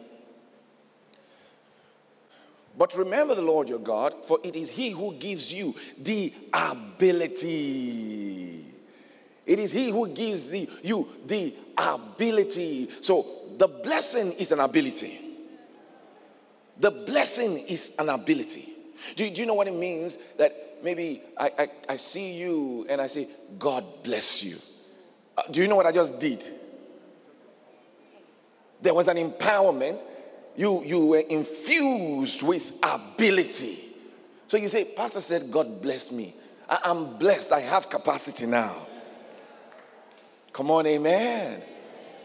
But 2.78 2.96
remember 2.96 3.34
the 3.34 3.42
Lord 3.42 3.68
your 3.68 3.78
God, 3.78 4.24
for 4.24 4.38
it 4.42 4.56
is 4.56 4.70
he 4.70 4.90
who 4.90 5.12
gives 5.14 5.52
you 5.52 5.74
the 5.98 6.32
ability. 6.52 7.90
It 9.44 9.58
is 9.58 9.72
he 9.72 9.90
who 9.90 10.08
gives 10.08 10.50
the, 10.50 10.68
you 10.82 11.06
the 11.26 11.54
ability. 11.76 12.88
So 13.02 13.26
the 13.58 13.68
blessing 13.68 14.32
is 14.32 14.52
an 14.52 14.60
ability. 14.60 15.19
The 16.80 16.90
blessing 16.90 17.58
is 17.68 17.94
an 17.98 18.08
ability. 18.08 18.64
Do, 19.14 19.28
do 19.30 19.40
you 19.40 19.46
know 19.46 19.54
what 19.54 19.68
it 19.68 19.74
means? 19.74 20.16
That 20.38 20.78
maybe 20.82 21.22
I, 21.38 21.50
I, 21.58 21.68
I 21.90 21.96
see 21.96 22.38
you 22.38 22.86
and 22.88 23.00
I 23.00 23.06
say, 23.06 23.28
God 23.58 23.84
bless 24.02 24.42
you. 24.42 24.56
Uh, 25.36 25.42
do 25.50 25.62
you 25.62 25.68
know 25.68 25.76
what 25.76 25.86
I 25.86 25.92
just 25.92 26.18
did? 26.18 26.42
There 28.80 28.94
was 28.94 29.08
an 29.08 29.18
empowerment. 29.18 30.02
You, 30.56 30.82
you 30.84 31.06
were 31.06 31.22
infused 31.28 32.42
with 32.42 32.78
ability. 32.82 33.78
So 34.46 34.56
you 34.56 34.68
say, 34.68 34.84
Pastor 34.84 35.20
said, 35.20 35.50
God 35.50 35.82
bless 35.82 36.10
me. 36.10 36.34
I, 36.68 36.78
I'm 36.84 37.18
blessed. 37.18 37.52
I 37.52 37.60
have 37.60 37.90
capacity 37.90 38.46
now. 38.46 38.74
Come 40.52 40.70
on, 40.70 40.86
amen. 40.86 41.62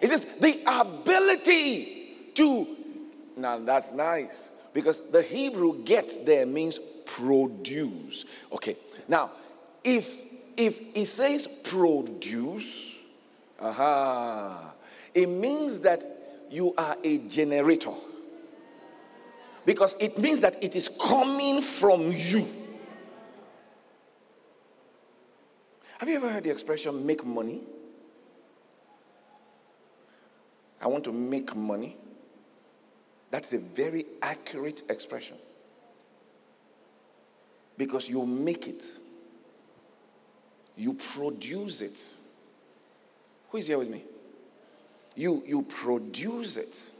It 0.01 0.11
is 0.11 0.25
the 0.39 0.61
ability 0.65 2.31
to 2.35 2.74
now 3.37 3.59
that's 3.59 3.93
nice 3.93 4.51
because 4.73 5.09
the 5.09 5.21
Hebrew 5.21 5.83
get 5.83 6.25
there 6.25 6.45
means 6.45 6.79
produce. 7.05 8.25
Okay. 8.51 8.75
Now, 9.07 9.31
if 9.83 10.21
if 10.57 10.95
it 10.95 11.05
says 11.05 11.47
produce, 11.47 13.03
aha, 13.59 14.73
it 15.13 15.27
means 15.27 15.81
that 15.81 16.03
you 16.49 16.73
are 16.77 16.95
a 17.03 17.17
generator. 17.19 17.93
Because 19.65 19.95
it 19.99 20.17
means 20.19 20.41
that 20.41 20.63
it 20.63 20.75
is 20.75 20.87
coming 20.89 21.59
from 21.61 22.11
you. 22.13 22.45
Have 25.97 26.09
you 26.09 26.17
ever 26.17 26.29
heard 26.29 26.43
the 26.43 26.51
expression 26.51 27.05
make 27.05 27.25
money? 27.25 27.61
I 30.81 30.87
want 30.87 31.03
to 31.05 31.11
make 31.11 31.55
money. 31.55 31.97
That's 33.35 33.51
a 33.51 33.57
very 33.57 34.05
accurate 34.21 34.83
expression. 34.89 35.35
Because 37.77 38.09
you 38.09 38.25
make 38.25 38.65
it, 38.65 38.81
you 40.77 40.93
produce 40.93 41.81
it. 41.81 42.01
Who 43.49 43.57
is 43.57 43.67
here 43.67 43.77
with 43.77 43.89
me? 43.89 44.03
You, 45.17 45.43
you 45.45 45.63
produce 45.63 46.55
it. 46.55 46.91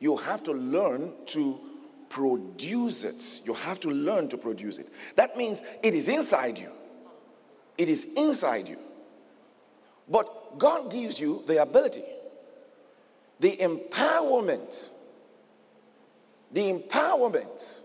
You 0.00 0.16
have 0.16 0.42
to 0.42 0.52
learn 0.52 1.12
to 1.26 1.60
produce 2.08 3.04
it. 3.04 3.46
You 3.46 3.54
have 3.54 3.78
to 3.78 3.90
learn 3.90 4.26
to 4.30 4.36
produce 4.36 4.78
it. 4.80 4.90
That 5.14 5.36
means 5.36 5.62
it 5.84 5.94
is 5.94 6.08
inside 6.08 6.58
you. 6.58 6.72
It 7.78 7.88
is 7.88 8.12
inside 8.16 8.68
you. 8.68 8.78
But 10.08 10.58
God 10.58 10.90
gives 10.90 11.20
you 11.20 11.44
the 11.46 11.62
ability, 11.62 12.02
the 13.38 13.52
empowerment 13.58 14.90
the 16.54 16.72
empowerment. 16.72 17.80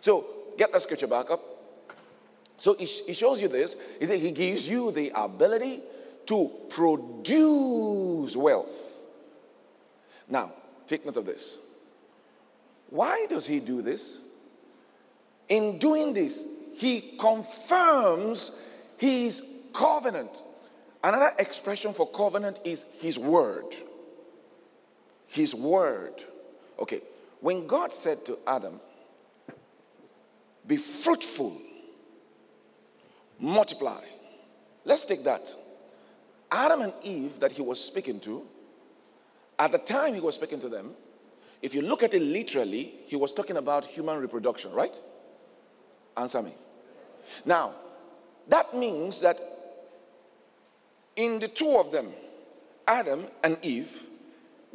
So 0.00 0.24
get 0.56 0.72
that 0.72 0.80
scripture 0.80 1.08
back 1.08 1.30
up. 1.30 1.42
So 2.58 2.74
he, 2.74 2.86
he 2.86 3.12
shows 3.12 3.42
you 3.42 3.48
this. 3.48 3.76
He 3.98 4.06
said 4.06 4.20
he 4.20 4.30
gives 4.30 4.68
you 4.68 4.92
the 4.92 5.12
ability 5.14 5.80
to 6.26 6.50
produce 6.70 8.36
wealth. 8.36 9.04
Now, 10.28 10.52
take 10.86 11.04
note 11.04 11.16
of 11.16 11.26
this. 11.26 11.58
Why 12.88 13.26
does 13.28 13.46
he 13.46 13.60
do 13.60 13.82
this? 13.82 14.20
In 15.48 15.78
doing 15.78 16.14
this, 16.14 16.48
he 16.76 17.16
confirms 17.18 18.62
his 18.96 19.68
covenant. 19.72 20.40
Another 21.02 21.30
expression 21.38 21.92
for 21.92 22.08
covenant 22.08 22.60
is 22.64 22.86
his 23.00 23.18
word. 23.18 23.74
His 25.26 25.54
word. 25.54 26.24
Okay, 26.78 27.00
when 27.40 27.66
God 27.66 27.92
said 27.92 28.24
to 28.26 28.38
Adam, 28.46 28.80
be 30.66 30.76
fruitful, 30.76 31.56
multiply. 33.38 34.02
Let's 34.84 35.04
take 35.04 35.24
that. 35.24 35.48
Adam 36.50 36.80
and 36.82 36.92
Eve 37.02 37.40
that 37.40 37.52
he 37.52 37.62
was 37.62 37.82
speaking 37.82 38.20
to, 38.20 38.42
at 39.58 39.72
the 39.72 39.78
time 39.78 40.14
he 40.14 40.20
was 40.20 40.34
speaking 40.34 40.60
to 40.60 40.68
them, 40.68 40.92
if 41.62 41.74
you 41.74 41.82
look 41.82 42.02
at 42.02 42.14
it 42.14 42.22
literally, 42.22 42.94
he 43.06 43.16
was 43.16 43.32
talking 43.32 43.56
about 43.56 43.84
human 43.84 44.18
reproduction, 44.18 44.72
right? 44.72 44.98
Answer 46.16 46.42
me. 46.42 46.52
Now, 47.44 47.74
that 48.48 48.74
means 48.74 49.20
that 49.20 49.40
in 51.16 51.40
the 51.40 51.48
two 51.48 51.76
of 51.80 51.90
them, 51.90 52.08
Adam 52.86 53.24
and 53.42 53.58
Eve, 53.62 54.06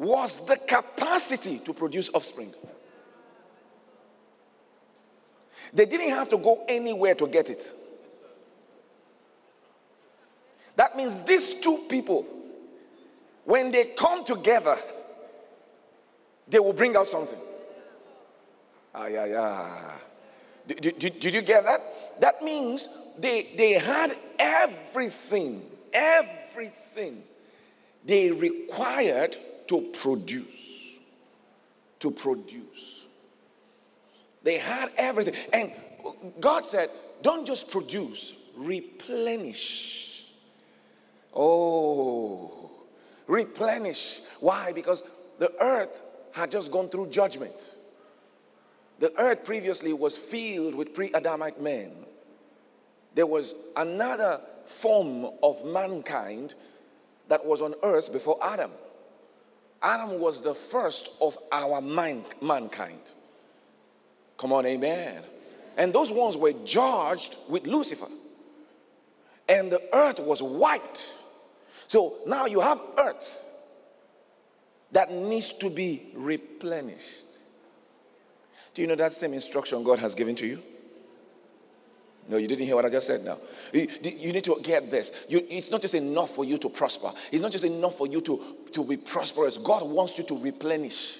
was 0.02 0.48
the 0.48 0.58
capacity 0.58 1.60
to 1.60 1.74
produce 1.74 2.10
offspring. 2.16 2.52
They 5.72 5.86
didn't 5.86 6.10
have 6.10 6.28
to 6.30 6.38
go 6.38 6.66
anywhere 6.68 7.14
to 7.14 7.28
get 7.28 7.52
it. 7.52 7.64
That 10.76 10.96
means 10.98 11.22
these 11.22 11.54
two 11.54 11.86
people, 11.88 12.26
when 13.46 13.70
they 13.70 13.94
come 13.96 14.26
together, 14.26 14.76
they 16.48 16.58
will 16.58 16.74
bring 16.74 16.96
out 16.96 17.06
something. 17.06 17.40
Ah, 18.96 19.06
yeah, 19.06 19.26
yeah. 19.26 19.92
Did, 20.66 20.98
did, 20.98 21.20
did 21.20 21.34
you 21.36 21.44
get 21.44 21.64
that? 21.66 22.20
That 22.20 22.42
means 22.42 22.90
they, 23.20 23.50
they 23.56 23.74
had 23.74 24.16
everything, 24.40 25.62
everything 25.94 27.22
they 28.04 28.32
required 28.32 29.38
to 29.72 29.80
produce. 29.94 31.00
To 32.00 32.12
produce. 32.12 33.08
They 34.44 34.58
had 34.58 34.90
everything. 34.98 35.34
And 35.54 35.72
God 36.42 36.66
said, 36.66 36.90
don't 37.22 37.48
just 37.48 37.72
produce, 37.72 38.36
replenish. 38.58 40.26
Oh, 41.34 42.70
replenish. 43.28 44.20
Why? 44.42 44.74
Because 44.76 45.04
the 45.40 45.54
earth 45.62 46.04
had 46.34 46.52
just 46.52 46.70
gone 46.70 46.90
through 46.90 47.08
judgment. 47.08 47.76
The 49.00 49.18
earth 49.18 49.46
previously 49.46 49.94
was 49.94 50.18
filled 50.18 50.76
with 50.76 50.94
pre 50.94 51.14
Adamite 51.14 51.62
men. 51.62 51.92
There 53.16 53.26
was 53.26 53.56
another 53.78 54.42
form 54.66 55.30
of 55.42 55.64
mankind 55.64 56.56
that 57.30 57.46
was 57.46 57.62
on 57.62 57.74
earth 57.84 58.12
before 58.12 58.38
Adam. 58.44 58.72
Adam 59.84 60.20
was 60.20 60.42
the 60.42 60.54
first 60.54 61.10
of 61.22 61.38
our 61.52 61.82
man- 61.82 62.26
mankind. 62.42 63.12
Come 64.38 64.54
on, 64.54 64.66
amen. 64.66 65.24
And 65.78 65.94
those 65.94 66.12
ones 66.12 66.38
were 66.38 66.54
charged 66.66 67.38
with 67.48 67.66
Lucifer. 67.66 68.08
And 69.50 69.72
the 69.72 69.82
earth 69.94 70.20
was 70.20 70.42
wiped. 70.42 71.16
So 71.88 72.16
now 72.28 72.46
you 72.46 72.62
have 72.62 72.82
earth 72.98 73.46
that 74.92 75.12
needs 75.12 75.54
to 75.54 75.70
be 75.70 76.12
replenished. 76.14 77.40
Do 78.74 78.82
you 78.82 78.88
know 78.88 78.96
that 78.96 79.12
same 79.12 79.34
instruction 79.34 79.84
God 79.84 80.00
has 80.00 80.16
given 80.16 80.36
to 80.36 80.48
you? 80.48 80.62
No, 82.28 82.38
you 82.38 82.48
didn't 82.48 82.66
hear 82.66 82.76
what 82.76 82.86
I 82.86 82.90
just 82.90 83.08
said 83.08 83.24
now. 83.24 83.38
You, 83.74 83.88
you 84.04 84.32
need 84.32 84.44
to 84.46 84.60
get 84.62 84.90
this. 84.90 85.26
You, 85.28 85.46
it's 85.50 85.72
not 85.72 85.82
just 85.82 85.96
enough 85.96 86.30
for 86.30 86.46
you 86.46 86.58
to 86.60 86.70
prosper, 86.70 87.12
it's 87.32 87.42
not 87.42 87.52
just 87.52 87.66
enough 87.66 87.96
for 87.96 88.08
you 88.08 88.22
to, 88.22 88.44
to 88.72 88.86
be 88.86 88.98
prosperous. 88.98 89.58
God 89.58 89.84
wants 89.84 90.18
you 90.18 90.24
to 90.26 90.38
replenish. 90.38 91.18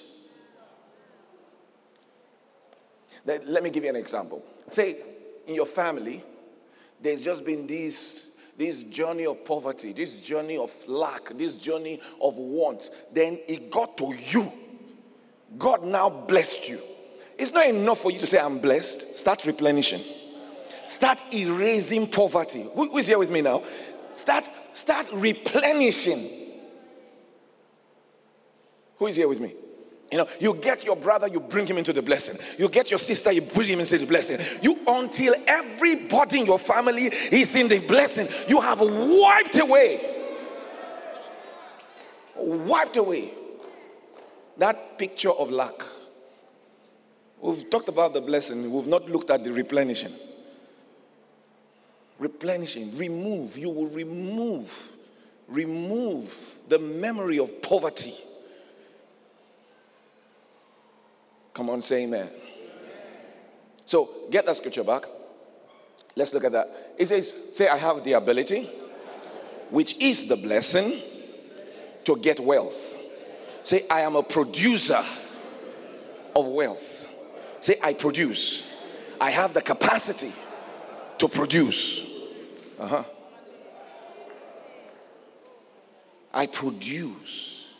Let, 3.24 3.62
me 3.62 3.70
give 3.70 3.84
you 3.84 3.90
an 3.90 3.96
example. 3.96 4.42
Say, 4.68 4.96
in 5.46 5.54
your 5.54 5.66
family, 5.66 6.24
there's 7.00 7.22
just 7.22 7.44
been 7.44 7.66
this, 7.66 8.36
this 8.56 8.84
journey 8.84 9.26
of 9.26 9.44
poverty, 9.44 9.92
this 9.92 10.26
journey 10.26 10.56
of 10.56 10.72
lack, 10.88 11.36
this 11.36 11.56
journey 11.56 12.00
of 12.20 12.36
want. 12.36 12.90
Then 13.12 13.38
it 13.46 13.70
got 13.70 13.96
to 13.98 14.12
you. 14.30 14.50
God 15.56 15.84
now 15.84 16.08
blessed 16.10 16.68
you. 16.68 16.80
It's 17.38 17.52
not 17.52 17.66
enough 17.66 17.98
for 17.98 18.10
you 18.10 18.18
to 18.18 18.26
say, 18.26 18.40
I'm 18.40 18.58
blessed. 18.58 19.16
Start 19.16 19.44
replenishing. 19.44 20.00
Start 20.92 21.18
erasing 21.32 22.06
poverty. 22.06 22.66
Who, 22.74 22.90
who 22.90 22.98
is 22.98 23.06
here 23.06 23.18
with 23.18 23.30
me 23.30 23.40
now? 23.40 23.62
Start, 24.14 24.46
start 24.74 25.06
replenishing. 25.10 26.22
Who 28.98 29.06
is 29.06 29.16
here 29.16 29.26
with 29.26 29.40
me? 29.40 29.54
You 30.10 30.18
know, 30.18 30.26
you 30.38 30.52
get 30.52 30.84
your 30.84 30.96
brother, 30.96 31.28
you 31.28 31.40
bring 31.40 31.66
him 31.66 31.78
into 31.78 31.94
the 31.94 32.02
blessing. 32.02 32.36
You 32.58 32.68
get 32.68 32.90
your 32.90 32.98
sister, 32.98 33.32
you 33.32 33.40
bring 33.40 33.68
him 33.68 33.80
into 33.80 33.96
the 33.96 34.04
blessing. 34.04 34.38
You 34.60 34.78
until 34.86 35.34
everybody 35.46 36.40
in 36.40 36.46
your 36.46 36.58
family 36.58 37.06
is 37.06 37.56
in 37.56 37.68
the 37.68 37.78
blessing. 37.78 38.28
You 38.46 38.60
have 38.60 38.80
wiped 38.82 39.58
away, 39.58 39.98
wiped 42.36 42.98
away 42.98 43.30
that 44.58 44.98
picture 44.98 45.30
of 45.30 45.50
lack. 45.50 45.82
We've 47.40 47.70
talked 47.70 47.88
about 47.88 48.12
the 48.12 48.20
blessing. 48.20 48.70
We've 48.70 48.86
not 48.86 49.08
looked 49.08 49.30
at 49.30 49.42
the 49.42 49.52
replenishing. 49.52 50.12
Replenishing, 52.22 52.96
remove. 52.96 53.58
You 53.58 53.70
will 53.70 53.88
remove, 53.88 54.92
remove 55.48 56.58
the 56.68 56.78
memory 56.78 57.38
of 57.38 57.60
poverty 57.62 58.14
Come 61.54 61.68
on, 61.70 61.82
say 61.82 62.04
amen. 62.04 62.28
So 63.84 64.08
get 64.30 64.46
that 64.46 64.56
scripture 64.56 64.84
back. 64.84 65.04
Let's 66.16 66.32
look 66.32 66.44
at 66.44 66.52
that. 66.52 66.94
It 66.98 67.06
says, 67.06 67.56
Say, 67.56 67.68
I 67.68 67.76
have 67.76 68.04
the 68.04 68.14
ability, 68.14 68.64
which 69.70 70.00
is 70.00 70.28
the 70.28 70.36
blessing, 70.36 70.92
to 72.04 72.16
get 72.16 72.40
wealth. 72.40 72.98
Say, 73.62 73.86
I 73.88 74.00
am 74.00 74.16
a 74.16 74.22
producer 74.22 75.02
of 76.34 76.46
wealth. 76.48 77.08
Say, 77.60 77.76
I 77.82 77.92
produce. 77.94 78.68
I 79.20 79.30
have 79.30 79.54
the 79.54 79.62
capacity 79.62 80.32
to 81.18 81.28
produce. 81.28 82.11
Uh 82.78 82.86
huh. 82.86 83.04
I 86.34 86.46
produce. 86.46 87.74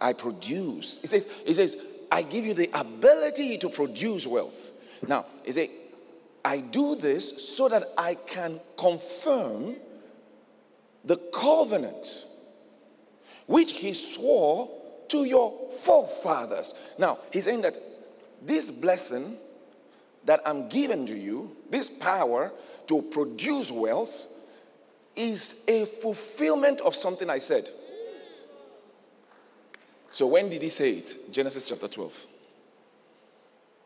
I 0.00 0.12
produce. 0.12 1.00
It 1.02 1.08
says, 1.08 1.26
it 1.44 1.54
says, 1.54 1.76
I 2.10 2.22
give 2.22 2.46
you 2.46 2.54
the 2.54 2.70
ability 2.72 3.58
to 3.58 3.68
produce 3.68 4.26
wealth. 4.26 4.70
Now, 5.06 5.26
is 5.44 5.56
says, 5.56 5.68
I 6.44 6.60
do 6.60 6.94
this 6.94 7.56
so 7.56 7.68
that 7.68 7.82
I 7.98 8.14
can 8.14 8.60
confirm 8.76 9.76
the 11.04 11.16
covenant 11.16 12.26
which 13.46 13.72
he 13.72 13.92
swore 13.92 14.70
to 15.08 15.24
your 15.24 15.70
forefathers. 15.70 16.74
Now, 16.98 17.18
he's 17.32 17.44
saying 17.44 17.62
that 17.62 17.76
this 18.42 18.70
blessing 18.70 19.36
that 20.24 20.40
I'm 20.44 20.68
giving 20.68 21.06
to 21.06 21.16
you, 21.16 21.56
this 21.70 21.88
power 21.88 22.52
to 22.88 23.02
produce 23.02 23.70
wealth, 23.70 24.26
is 25.16 25.64
a 25.68 25.84
fulfillment 25.84 26.80
of 26.80 26.94
something 26.94 27.28
I 27.28 27.38
said. 27.38 27.68
So 30.12 30.26
when 30.26 30.48
did 30.50 30.62
he 30.62 30.68
say 30.68 30.92
it? 30.94 31.32
Genesis 31.32 31.68
chapter 31.68 31.88
12. 31.88 32.26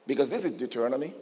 Because 0.06 0.30
this 0.30 0.44
is 0.44 0.52
Deuteronomy. 0.52 1.12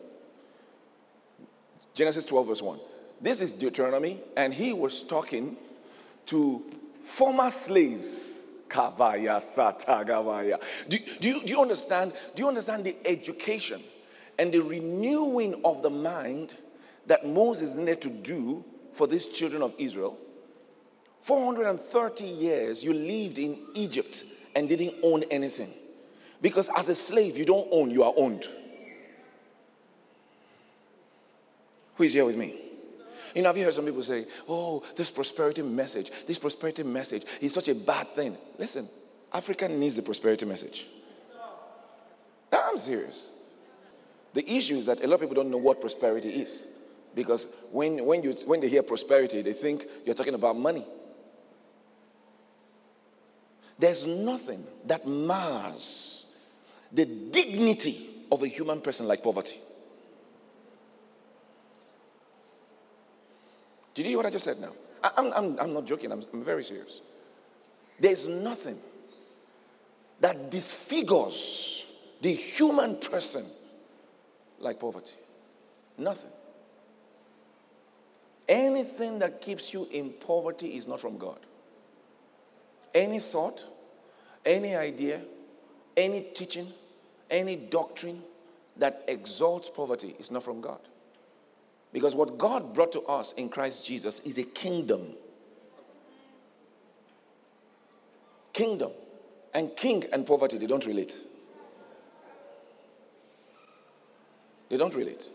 Genesis 1.95 2.25
12, 2.25 2.47
verse 2.47 2.63
1. 2.63 2.79
This 3.21 3.41
is 3.41 3.53
Deuteronomy, 3.53 4.19
and 4.37 4.53
he 4.53 4.73
was 4.73 5.03
talking 5.03 5.57
to 6.27 6.63
former 7.03 7.51
slaves. 7.51 8.39
Kavaya 8.69 9.37
Satagavaya. 9.39 10.59
Do, 10.89 10.97
do, 11.21 11.29
you, 11.29 11.43
do 11.43 11.53
you 11.53 11.61
understand? 11.61 12.13
Do 12.35 12.43
you 12.43 12.49
understand 12.49 12.85
the 12.85 12.97
education 13.05 13.83
and 14.43 14.53
the 14.53 14.61
renewing 14.61 15.55
of 15.65 15.83
the 15.83 15.91
mind 15.91 16.55
that 17.07 17.25
Moses 17.25 17.77
needed 17.77 18.03
to 18.03 18.11
do 18.11 18.65
for 18.93 19.07
these 19.07 19.29
children 19.29 19.63
of 19.63 19.73
Israel? 19.79 20.19
430 21.21 22.25
years 22.25 22.83
you 22.83 22.93
lived 22.93 23.39
in 23.39 23.57
Egypt 23.77 24.25
and 24.57 24.69
didn't 24.69 24.97
own 25.05 25.23
anything. 25.31 25.71
Because 26.41 26.69
as 26.77 26.89
a 26.89 26.95
slave, 26.97 27.39
you 27.39 27.45
don't 27.45 27.69
own, 27.71 27.93
you 27.93 28.03
are 28.03 28.13
owned. 28.17 28.45
Who 31.95 32.03
is 32.03 32.13
here 32.13 32.25
with 32.25 32.37
me? 32.37 32.59
You 33.37 33.43
know, 33.43 33.49
have 33.49 33.57
you 33.57 33.63
heard 33.63 33.75
some 33.75 33.85
people 33.85 34.03
say, 34.03 34.27
oh, 34.49 34.83
this 34.97 35.13
prosperity 35.13 35.63
message, 35.63 36.11
this 36.27 36.41
prosperity 36.41 36.83
message 36.83 37.23
is 37.41 37.55
such 37.55 37.69
a 37.69 37.77
bad 37.77 38.09
thing? 38.09 38.37
Listen, 38.59 38.89
Africa 39.33 39.69
needs 39.69 39.95
the 39.95 40.03
prosperity 40.03 40.47
message. 40.47 40.89
I'm 42.53 42.77
serious. 42.77 43.31
The 44.35 44.51
issue 44.51 44.75
is 44.75 44.87
that 44.87 45.03
a 45.03 45.07
lot 45.07 45.15
of 45.15 45.21
people 45.21 45.35
don't 45.35 45.51
know 45.51 45.59
what 45.59 45.81
prosperity 45.81 46.29
is. 46.29 46.79
Because 47.15 47.47
when, 47.71 48.05
when, 48.05 48.23
you, 48.23 48.33
when 48.47 48.61
they 48.61 48.69
hear 48.69 48.83
prosperity, 48.83 49.43
they 49.43 49.53
think 49.53 49.85
you're 50.07 50.15
talking 50.15 50.35
about 50.35 50.57
money. 50.57 50.85
There's 53.79 54.07
nothing 54.07 54.65
that 54.87 55.07
mars 55.07 56.35
the 56.93 57.07
dignity 57.07 58.07
of 58.31 58.43
a 58.43 58.49
human 58.49 58.81
person 58.81 59.09
like 59.09 59.23
poverty. 59.23 59.59
Did 63.95 64.05
you 64.05 64.11
hear 64.11 64.19
what 64.19 64.27
I 64.27 64.31
just 64.31 64.45
said 64.45 64.59
now? 64.61 64.73
I, 65.03 65.11
am 65.17 65.33
I'm, 65.35 65.59
I'm 65.59 65.75
not 65.75 65.87
joking, 65.87 66.13
I'm, 66.13 66.23
I'm 66.33 66.45
very 66.45 66.65
serious. 66.65 67.01
There's 67.99 68.29
nothing 68.29 68.79
that 70.21 70.51
disfigures 70.51 71.85
the 72.21 72.33
human 72.33 72.97
person 72.97 73.45
like 74.63 74.81
poverty. 74.81 75.17
Nothing. 75.99 76.31
Anything 78.49 79.19
that 79.19 79.41
keeps 79.41 79.73
you 79.73 79.89
in 79.91 80.11
poverty 80.11 80.69
is 80.69 80.89
not 80.89 81.01
from 81.01 81.19
God. 81.19 81.39
Any 82.95 83.19
thought, 83.19 83.65
any 84.45 84.75
idea, 84.75 85.21
any 85.97 86.21
teaching, 86.35 86.67
any 87.31 87.57
doctrine 87.57 88.23
that 88.77 89.05
exalts 89.09 89.71
poverty 89.71 90.15
is 90.19 90.31
not 90.31 90.43
from 90.43 90.61
God. 90.61 90.81
Because 91.93 92.15
what 92.15 92.39
God 92.39 92.75
brought 92.75 92.93
to 92.93 93.03
us 93.03 93.33
in 93.33 93.49
Christ 93.49 93.87
Jesus 93.87 94.21
is 94.21 94.39
a 94.39 94.45
kingdom. 94.45 95.15
Kingdom. 98.53 98.93
And 99.55 99.75
king 99.77 100.05
and 100.13 100.27
poverty, 100.27 100.57
they 100.59 100.67
don't 100.67 100.87
relate. 100.87 101.23
They 104.73 104.79
don't 104.79 104.95
relate. 104.95 105.29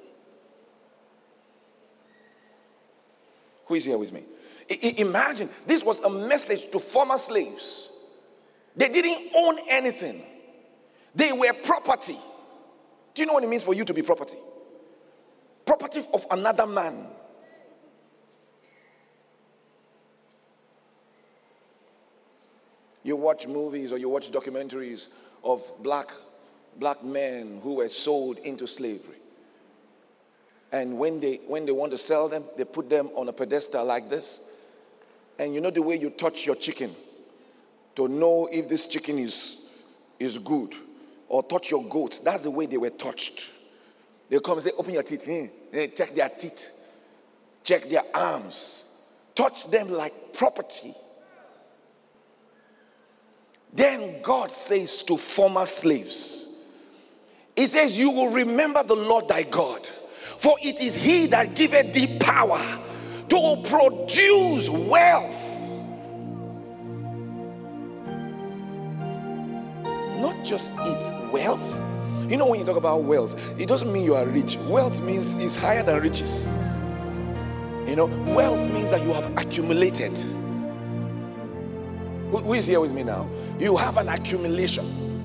Who 3.67 3.75
is 3.75 3.85
here 3.85 3.99
with 3.99 4.11
me? 4.11 4.23
I- 4.67 4.95
imagine 4.97 5.47
this 5.67 5.83
was 5.83 5.99
a 5.99 6.09
message 6.09 6.71
to 6.71 6.79
former 6.79 7.19
slaves. 7.19 7.91
They 8.75 8.89
didn't 8.89 9.29
own 9.35 9.57
anything, 9.69 10.23
they 11.13 11.31
were 11.33 11.53
property. 11.53 12.17
Do 13.13 13.21
you 13.21 13.27
know 13.27 13.33
what 13.33 13.43
it 13.43 13.49
means 13.49 13.63
for 13.63 13.75
you 13.75 13.85
to 13.85 13.93
be 13.93 14.01
property? 14.01 14.37
property 15.65 16.01
of 16.11 16.25
another 16.31 16.65
man. 16.65 17.05
You 23.03 23.17
watch 23.17 23.47
movies 23.47 23.91
or 23.91 23.99
you 23.99 24.09
watch 24.09 24.31
documentaries 24.31 25.09
of 25.43 25.61
black 25.83 26.09
black 26.77 27.03
men 27.03 27.59
who 27.61 27.75
were 27.75 27.89
sold 27.89 28.39
into 28.39 28.65
slavery. 28.65 29.17
And 30.71 30.97
when 30.97 31.19
they 31.19 31.37
when 31.47 31.65
they 31.65 31.71
want 31.71 31.91
to 31.91 31.97
sell 31.97 32.27
them, 32.27 32.43
they 32.57 32.65
put 32.65 32.89
them 32.89 33.09
on 33.15 33.29
a 33.29 33.33
pedestal 33.33 33.85
like 33.85 34.09
this. 34.09 34.41
And 35.39 35.53
you 35.53 35.61
know 35.61 35.69
the 35.69 35.81
way 35.81 35.95
you 35.95 36.09
touch 36.09 36.45
your 36.45 36.55
chicken 36.55 36.91
to 37.95 38.07
know 38.07 38.49
if 38.51 38.67
this 38.67 38.87
chicken 38.87 39.17
is 39.17 39.71
is 40.19 40.37
good 40.37 40.73
or 41.29 41.43
touch 41.43 41.71
your 41.71 41.83
goats. 41.85 42.19
That's 42.19 42.43
the 42.43 42.51
way 42.51 42.65
they 42.65 42.77
were 42.77 42.89
touched. 42.89 43.51
They 44.29 44.39
come 44.39 44.53
and 44.53 44.63
say, 44.63 44.71
Open 44.77 44.93
your 44.93 45.03
teeth. 45.03 45.27
Eh, 45.73 45.87
check 45.87 46.13
their 46.13 46.29
teeth, 46.29 46.73
check 47.63 47.83
their 47.83 48.03
arms, 48.13 48.85
touch 49.35 49.69
them 49.69 49.89
like 49.89 50.33
property. 50.33 50.93
Then 53.73 54.21
God 54.21 54.49
says 54.49 55.03
to 55.03 55.17
former 55.17 55.65
slaves, 55.65 56.63
He 57.55 57.67
says, 57.67 57.97
You 57.97 58.11
will 58.11 58.31
remember 58.31 58.83
the 58.83 58.95
Lord 58.95 59.27
thy 59.27 59.43
God, 59.43 59.87
for 60.37 60.57
it 60.61 60.79
is 60.79 60.95
He 60.95 61.27
that 61.27 61.55
giveth 61.55 61.93
thee 61.93 62.17
power 62.19 62.61
to 63.29 63.63
produce 63.67 64.69
wealth. 64.69 65.55
Not 70.19 70.43
just 70.43 70.71
it, 70.73 71.31
wealth. 71.31 71.81
You 72.29 72.37
know, 72.37 72.47
when 72.47 72.59
you 72.59 72.65
talk 72.65 72.77
about 72.77 73.03
wealth, 73.03 73.59
it 73.59 73.67
doesn't 73.67 73.91
mean 73.91 74.03
you 74.03 74.15
are 74.15 74.25
rich. 74.25 74.57
Wealth 74.67 75.01
means 75.01 75.35
it's 75.35 75.55
higher 75.55 75.83
than 75.83 76.01
riches. 76.01 76.49
You 77.87 77.95
know, 77.95 78.07
wealth 78.35 78.67
means 78.71 78.91
that 78.91 79.01
you 79.01 79.13
have 79.13 79.37
accumulated. 79.37 80.17
Who, 82.31 82.39
who 82.39 82.53
is 82.53 82.67
here 82.67 82.81
with 82.81 82.93
me 82.93 83.03
now? 83.03 83.29
You 83.59 83.77
have 83.77 83.97
an 83.97 84.09
accumulation. 84.09 85.16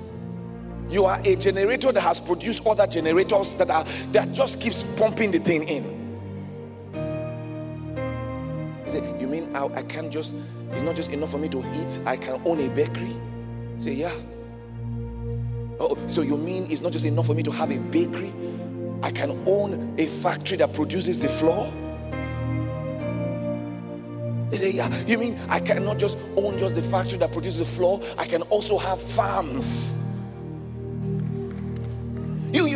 You 0.93 1.07
are 1.07 1.19
a 1.25 1.37
generator 1.37 1.91
that 1.91 2.03
has 2.03 2.21
produced 2.21 2.67
other 2.67 2.87
generators 2.87 3.55
that 3.55 3.71
are 3.71 3.85
that 4.13 4.31
just 4.33 4.61
keeps 4.61 4.83
pumping 4.83 5.31
the 5.31 5.39
thing 5.39 5.63
in. 5.67 5.85
Say, 8.87 9.03
you 9.19 9.27
mean 9.27 9.57
I, 9.57 9.65
I 9.69 9.83
can't 9.85 10.13
just, 10.13 10.37
it's 10.71 10.83
not 10.83 10.95
just 10.95 11.11
enough 11.11 11.31
for 11.31 11.39
me 11.39 11.49
to 11.49 11.65
eat, 11.81 11.99
I 12.05 12.19
can 12.19 12.43
own 12.45 12.61
a 12.61 12.69
bakery? 12.69 13.17
Say, 13.79 13.95
yeah. 13.95 14.13
Oh, 15.81 15.97
oh, 15.97 16.09
so 16.09 16.21
you 16.21 16.37
mean 16.37 16.67
it's 16.71 16.83
not 16.83 16.93
just 16.93 17.07
enough 17.07 17.25
for 17.25 17.35
me 17.35 17.43
to 17.43 17.51
have 17.51 17.71
a 17.71 17.79
bakery? 17.79 18.31
I 19.03 19.11
can 19.11 19.31
own 19.47 19.95
a 19.99 20.05
factory 20.05 20.59
that 20.59 20.75
produces 20.75 21.19
the 21.19 21.29
flour? 21.29 21.73
He 24.51 24.59
said, 24.59 24.75
Yeah, 24.75 24.95
you 25.07 25.17
mean 25.17 25.39
I 25.49 25.59
cannot 25.59 25.97
just 25.97 26.19
own 26.37 26.59
just 26.59 26.75
the 26.75 26.83
factory 26.83 27.17
that 27.17 27.33
produces 27.33 27.61
the 27.61 27.65
flour? 27.65 27.99
I 28.19 28.27
can 28.27 28.43
also 28.43 28.77
have 28.77 29.01
farms. 29.01 30.02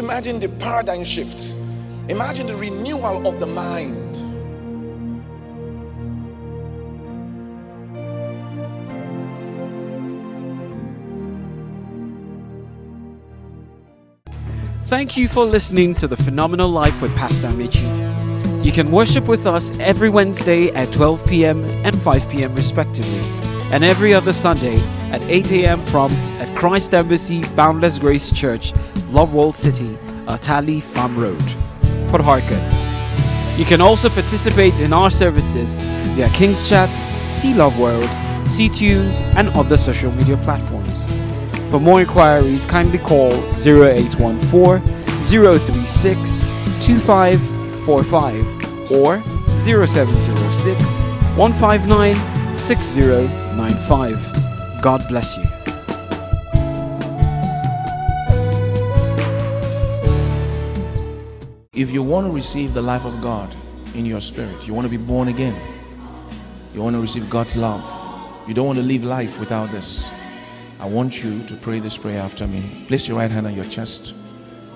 Imagine 0.07 0.39
the 0.39 0.49
paradigm 0.49 1.03
shift, 1.03 1.53
imagine 2.09 2.47
the 2.47 2.55
renewal 2.55 3.27
of 3.27 3.41
the 3.41 3.47
mind. 3.47 4.15
Thank 14.85 15.17
you 15.17 15.27
for 15.27 15.45
listening 15.45 15.93
to 15.95 16.07
The 16.07 16.17
Phenomenal 16.17 16.69
Life 16.69 17.03
with 17.03 17.13
Pastor 17.17 17.49
Amici. 17.49 17.83
You 18.65 18.71
can 18.71 18.93
worship 18.93 19.27
with 19.27 19.45
us 19.45 19.77
every 19.81 20.09
Wednesday 20.09 20.69
at 20.69 20.91
12 20.93 21.27
p.m. 21.27 21.65
and 21.85 22.01
5 22.01 22.31
p.m. 22.31 22.55
respectively, 22.55 23.19
and 23.73 23.85
every 23.85 24.15
other 24.15 24.33
Sunday 24.33 24.79
at 25.11 25.21
8 25.23 25.51
a.m. 25.53 25.85
prompt 25.87 26.31
at 26.33 26.57
Christ 26.57 26.95
Embassy 26.95 27.43
Boundless 27.55 27.99
Grace 27.99 28.33
Church, 28.33 28.73
Love 29.11 29.35
World 29.35 29.57
City, 29.57 29.99
Atali 30.27 30.83
Farm 30.83 31.17
Road, 31.17 31.43
Port 32.11 32.23
Harcourt. 32.23 32.63
You 33.59 33.65
can 33.65 33.81
also 33.81 34.09
participate 34.09 34.81
in 34.81 34.93
our 34.93 35.11
services 35.11 35.79
via 36.15 36.29
King's 36.31 36.69
Chat, 36.69 36.91
Sea 37.27 37.55
Love 37.55 37.79
World, 37.79 38.09
C 38.47 38.69
Tunes, 38.69 39.21
and 39.37 39.49
other 39.57 39.77
social 39.77 40.13
media 40.13 40.37
platforms. 40.39 41.07
For 41.71 41.81
more 41.81 42.01
inquiries, 42.01 42.67
kindly 42.67 42.99
call 42.99 43.33
0814 43.59 44.81
036 45.23 46.41
2545 46.87 48.93
or 48.93 49.21
0706 49.65 51.01
159 51.37 52.15
6095. 53.57 54.83
God 54.83 55.09
bless 55.09 55.39
you. 55.39 55.45
If 61.73 61.91
you 61.91 62.03
want 62.03 62.27
to 62.27 62.33
receive 62.33 62.75
the 62.75 62.83
life 62.83 63.07
of 63.07 63.21
God 63.23 63.55
in 63.95 64.05
your 64.05 64.21
spirit, 64.21 64.67
you 64.67 64.75
want 64.75 64.85
to 64.85 64.91
be 64.91 65.03
born 65.03 65.29
again, 65.29 65.59
you 66.75 66.83
want 66.83 66.97
to 66.97 67.01
receive 67.01 67.31
God's 67.31 67.57
love, 67.57 67.85
you 68.47 68.53
don't 68.53 68.67
want 68.67 68.79
to 68.79 68.85
live 68.85 69.05
life 69.05 69.41
without 69.41 69.71
this. 69.71 70.11
I 70.79 70.87
want 70.87 71.25
you 71.25 71.43
to 71.45 71.55
pray 71.57 71.81
this 71.81 71.97
prayer 71.97 72.21
after 72.21 72.47
me. 72.47 72.85
Place 72.89 73.09
your 73.09 73.17
right 73.17 73.31
hand 73.31 73.47
on 73.47 73.55
your 73.55 73.65
chest. 73.65 74.15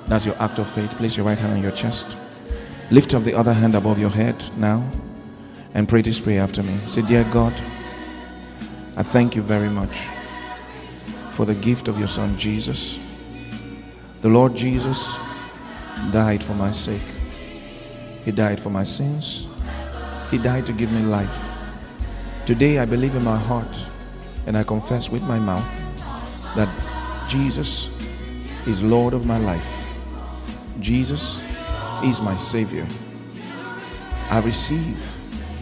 That's 0.06 0.24
your 0.24 0.36
act 0.40 0.58
of 0.58 0.68
faith. 0.68 0.96
Place 0.96 1.18
your 1.18 1.26
right 1.26 1.38
hand 1.38 1.52
on 1.52 1.62
your 1.62 1.72
chest. 1.72 2.16
Lift 2.90 3.12
up 3.12 3.24
the 3.24 3.34
other 3.34 3.52
hand 3.52 3.74
above 3.74 3.98
your 3.98 4.10
head 4.10 4.42
now 4.56 4.90
and 5.74 5.86
pray 5.86 6.00
this 6.00 6.18
prayer 6.18 6.40
after 6.40 6.62
me. 6.62 6.78
Say, 6.86 7.02
Dear 7.02 7.24
God, 7.24 7.52
I 9.00 9.02
thank 9.02 9.34
you 9.34 9.40
very 9.40 9.70
much 9.70 9.96
for 11.30 11.46
the 11.46 11.54
gift 11.54 11.88
of 11.88 11.98
your 11.98 12.06
Son 12.06 12.36
Jesus. 12.36 12.98
The 14.20 14.28
Lord 14.28 14.54
Jesus 14.54 15.10
died 16.12 16.44
for 16.44 16.52
my 16.52 16.70
sake. 16.70 17.08
He 18.26 18.30
died 18.30 18.60
for 18.60 18.68
my 18.68 18.84
sins. 18.84 19.48
He 20.30 20.36
died 20.36 20.66
to 20.66 20.74
give 20.74 20.92
me 20.92 21.00
life. 21.00 21.50
Today 22.44 22.78
I 22.78 22.84
believe 22.84 23.14
in 23.14 23.24
my 23.24 23.38
heart 23.38 23.86
and 24.46 24.54
I 24.54 24.64
confess 24.64 25.08
with 25.08 25.22
my 25.22 25.38
mouth 25.38 25.72
that 26.54 26.68
Jesus 27.26 27.88
is 28.66 28.82
Lord 28.82 29.14
of 29.14 29.24
my 29.24 29.38
life. 29.38 29.90
Jesus 30.78 31.42
is 32.04 32.20
my 32.20 32.36
Savior. 32.36 32.86
I 34.30 34.40
receive 34.40 35.00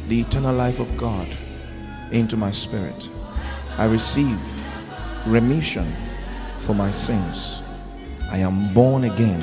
the 0.09 0.23
eternal 0.23 0.57
life 0.57 0.81
of 0.81 0.97
God 0.97 1.29
into 2.11 2.37
my 2.37 2.51
spirit. 2.51 3.09
I 3.79 3.87
receive 3.87 4.41
remission 5.25 5.87
for 6.59 6.75
my 6.75 6.91
sins. 6.91 7.63
I 8.31 8.39
am 8.39 8.75
born 8.75 9.05
again. 9.05 9.41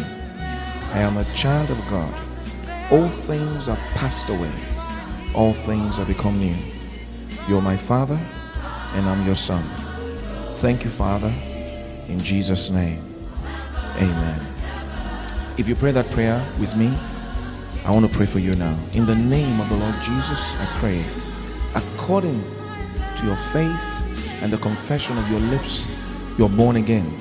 I 0.93 0.99
am 0.99 1.15
a 1.15 1.23
child 1.35 1.71
of 1.71 1.77
God. 1.89 2.13
All 2.91 3.07
things 3.07 3.69
are 3.69 3.77
passed 3.95 4.29
away, 4.29 4.51
all 5.33 5.53
things 5.53 5.99
are 5.99 6.05
become 6.05 6.37
new. 6.37 6.55
You're 7.47 7.61
my 7.61 7.77
Father, 7.77 8.19
and 8.93 9.07
I'm 9.07 9.25
your 9.25 9.35
Son. 9.35 9.63
Thank 10.55 10.83
you, 10.83 10.89
Father, 10.89 11.33
in 12.09 12.19
Jesus' 12.19 12.69
name. 12.69 13.01
Amen. 13.97 14.45
If 15.57 15.69
you 15.69 15.75
pray 15.75 15.93
that 15.93 16.11
prayer 16.11 16.45
with 16.59 16.75
me, 16.75 16.93
I 17.85 17.91
want 17.91 18.05
to 18.05 18.13
pray 18.13 18.25
for 18.25 18.39
you 18.39 18.53
now. 18.55 18.77
In 18.93 19.05
the 19.05 19.15
name 19.15 19.61
of 19.61 19.69
the 19.69 19.77
Lord 19.77 19.95
Jesus, 20.03 20.55
I 20.59 20.65
pray, 20.79 21.03
according 21.73 22.43
to 23.17 23.25
your 23.25 23.37
faith 23.37 24.04
and 24.41 24.51
the 24.51 24.57
confession 24.57 25.17
of 25.17 25.29
your 25.29 25.39
lips, 25.39 25.93
you're 26.37 26.49
born 26.49 26.75
again. 26.75 27.11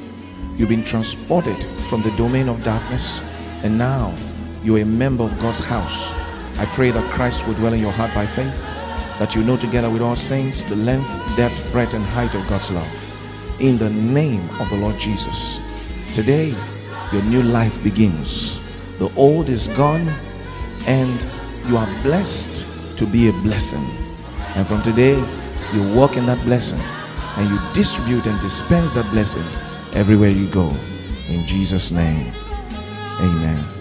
You've 0.57 0.69
been 0.69 0.85
transported 0.85 1.57
from 1.89 2.03
the 2.03 2.11
domain 2.17 2.49
of 2.49 2.63
darkness, 2.65 3.21
and 3.63 3.77
now 3.77 4.15
you're 4.63 4.81
a 4.81 4.85
member 4.85 5.25
of 5.25 5.39
God's 5.41 5.61
house. 5.61 6.13
I 6.59 6.67
pray 6.67 6.91
that 6.91 7.11
Christ 7.13 7.47
will 7.47 7.55
dwell 7.55 7.73
in 7.73 7.81
your 7.81 7.93
heart 7.93 8.15
by 8.15 8.27
faith, 8.27 8.65
that 9.19 9.35
you 9.35 9.43
know 9.43 9.57
together 9.57 9.91
with 9.91 10.03
all 10.03 10.17
saints 10.17 10.63
the 10.65 10.77
length, 10.77 11.13
depth, 11.37 11.73
breadth, 11.73 11.95
and 11.95 12.05
height 12.05 12.35
of 12.35 12.47
God's 12.49 12.71
love. 12.71 13.61
In 13.61 13.79
the 13.79 13.91
name 13.91 14.49
of 14.61 14.69
the 14.71 14.77
Lord 14.77 14.99
Jesus. 14.99 15.59
Today, 16.15 16.55
your 17.13 17.23
new 17.23 17.43
life 17.43 17.83
begins. 17.83 18.61
The 18.99 19.13
old 19.17 19.49
is 19.49 19.69
gone, 19.69 20.09
and 20.87 21.27
you 21.69 21.77
are 21.77 22.03
blessed 22.03 22.67
to 22.99 23.07
be 23.07 23.29
a 23.29 23.33
blessing. 23.33 23.85
And 24.57 24.67
from 24.67 24.83
today, 24.83 25.17
you 25.73 25.95
walk 25.95 26.17
in 26.17 26.27
that 26.27 26.43
blessing 26.45 26.81
and 27.37 27.49
you 27.49 27.59
distribute 27.73 28.27
and 28.27 28.41
dispense 28.41 28.93
that 28.93 29.11
blessing 29.11 29.45
everywhere 29.93 30.31
you 30.31 30.47
go. 30.49 30.75
In 31.29 31.47
Jesus' 31.47 31.91
name, 31.91 32.33
amen. 33.21 33.74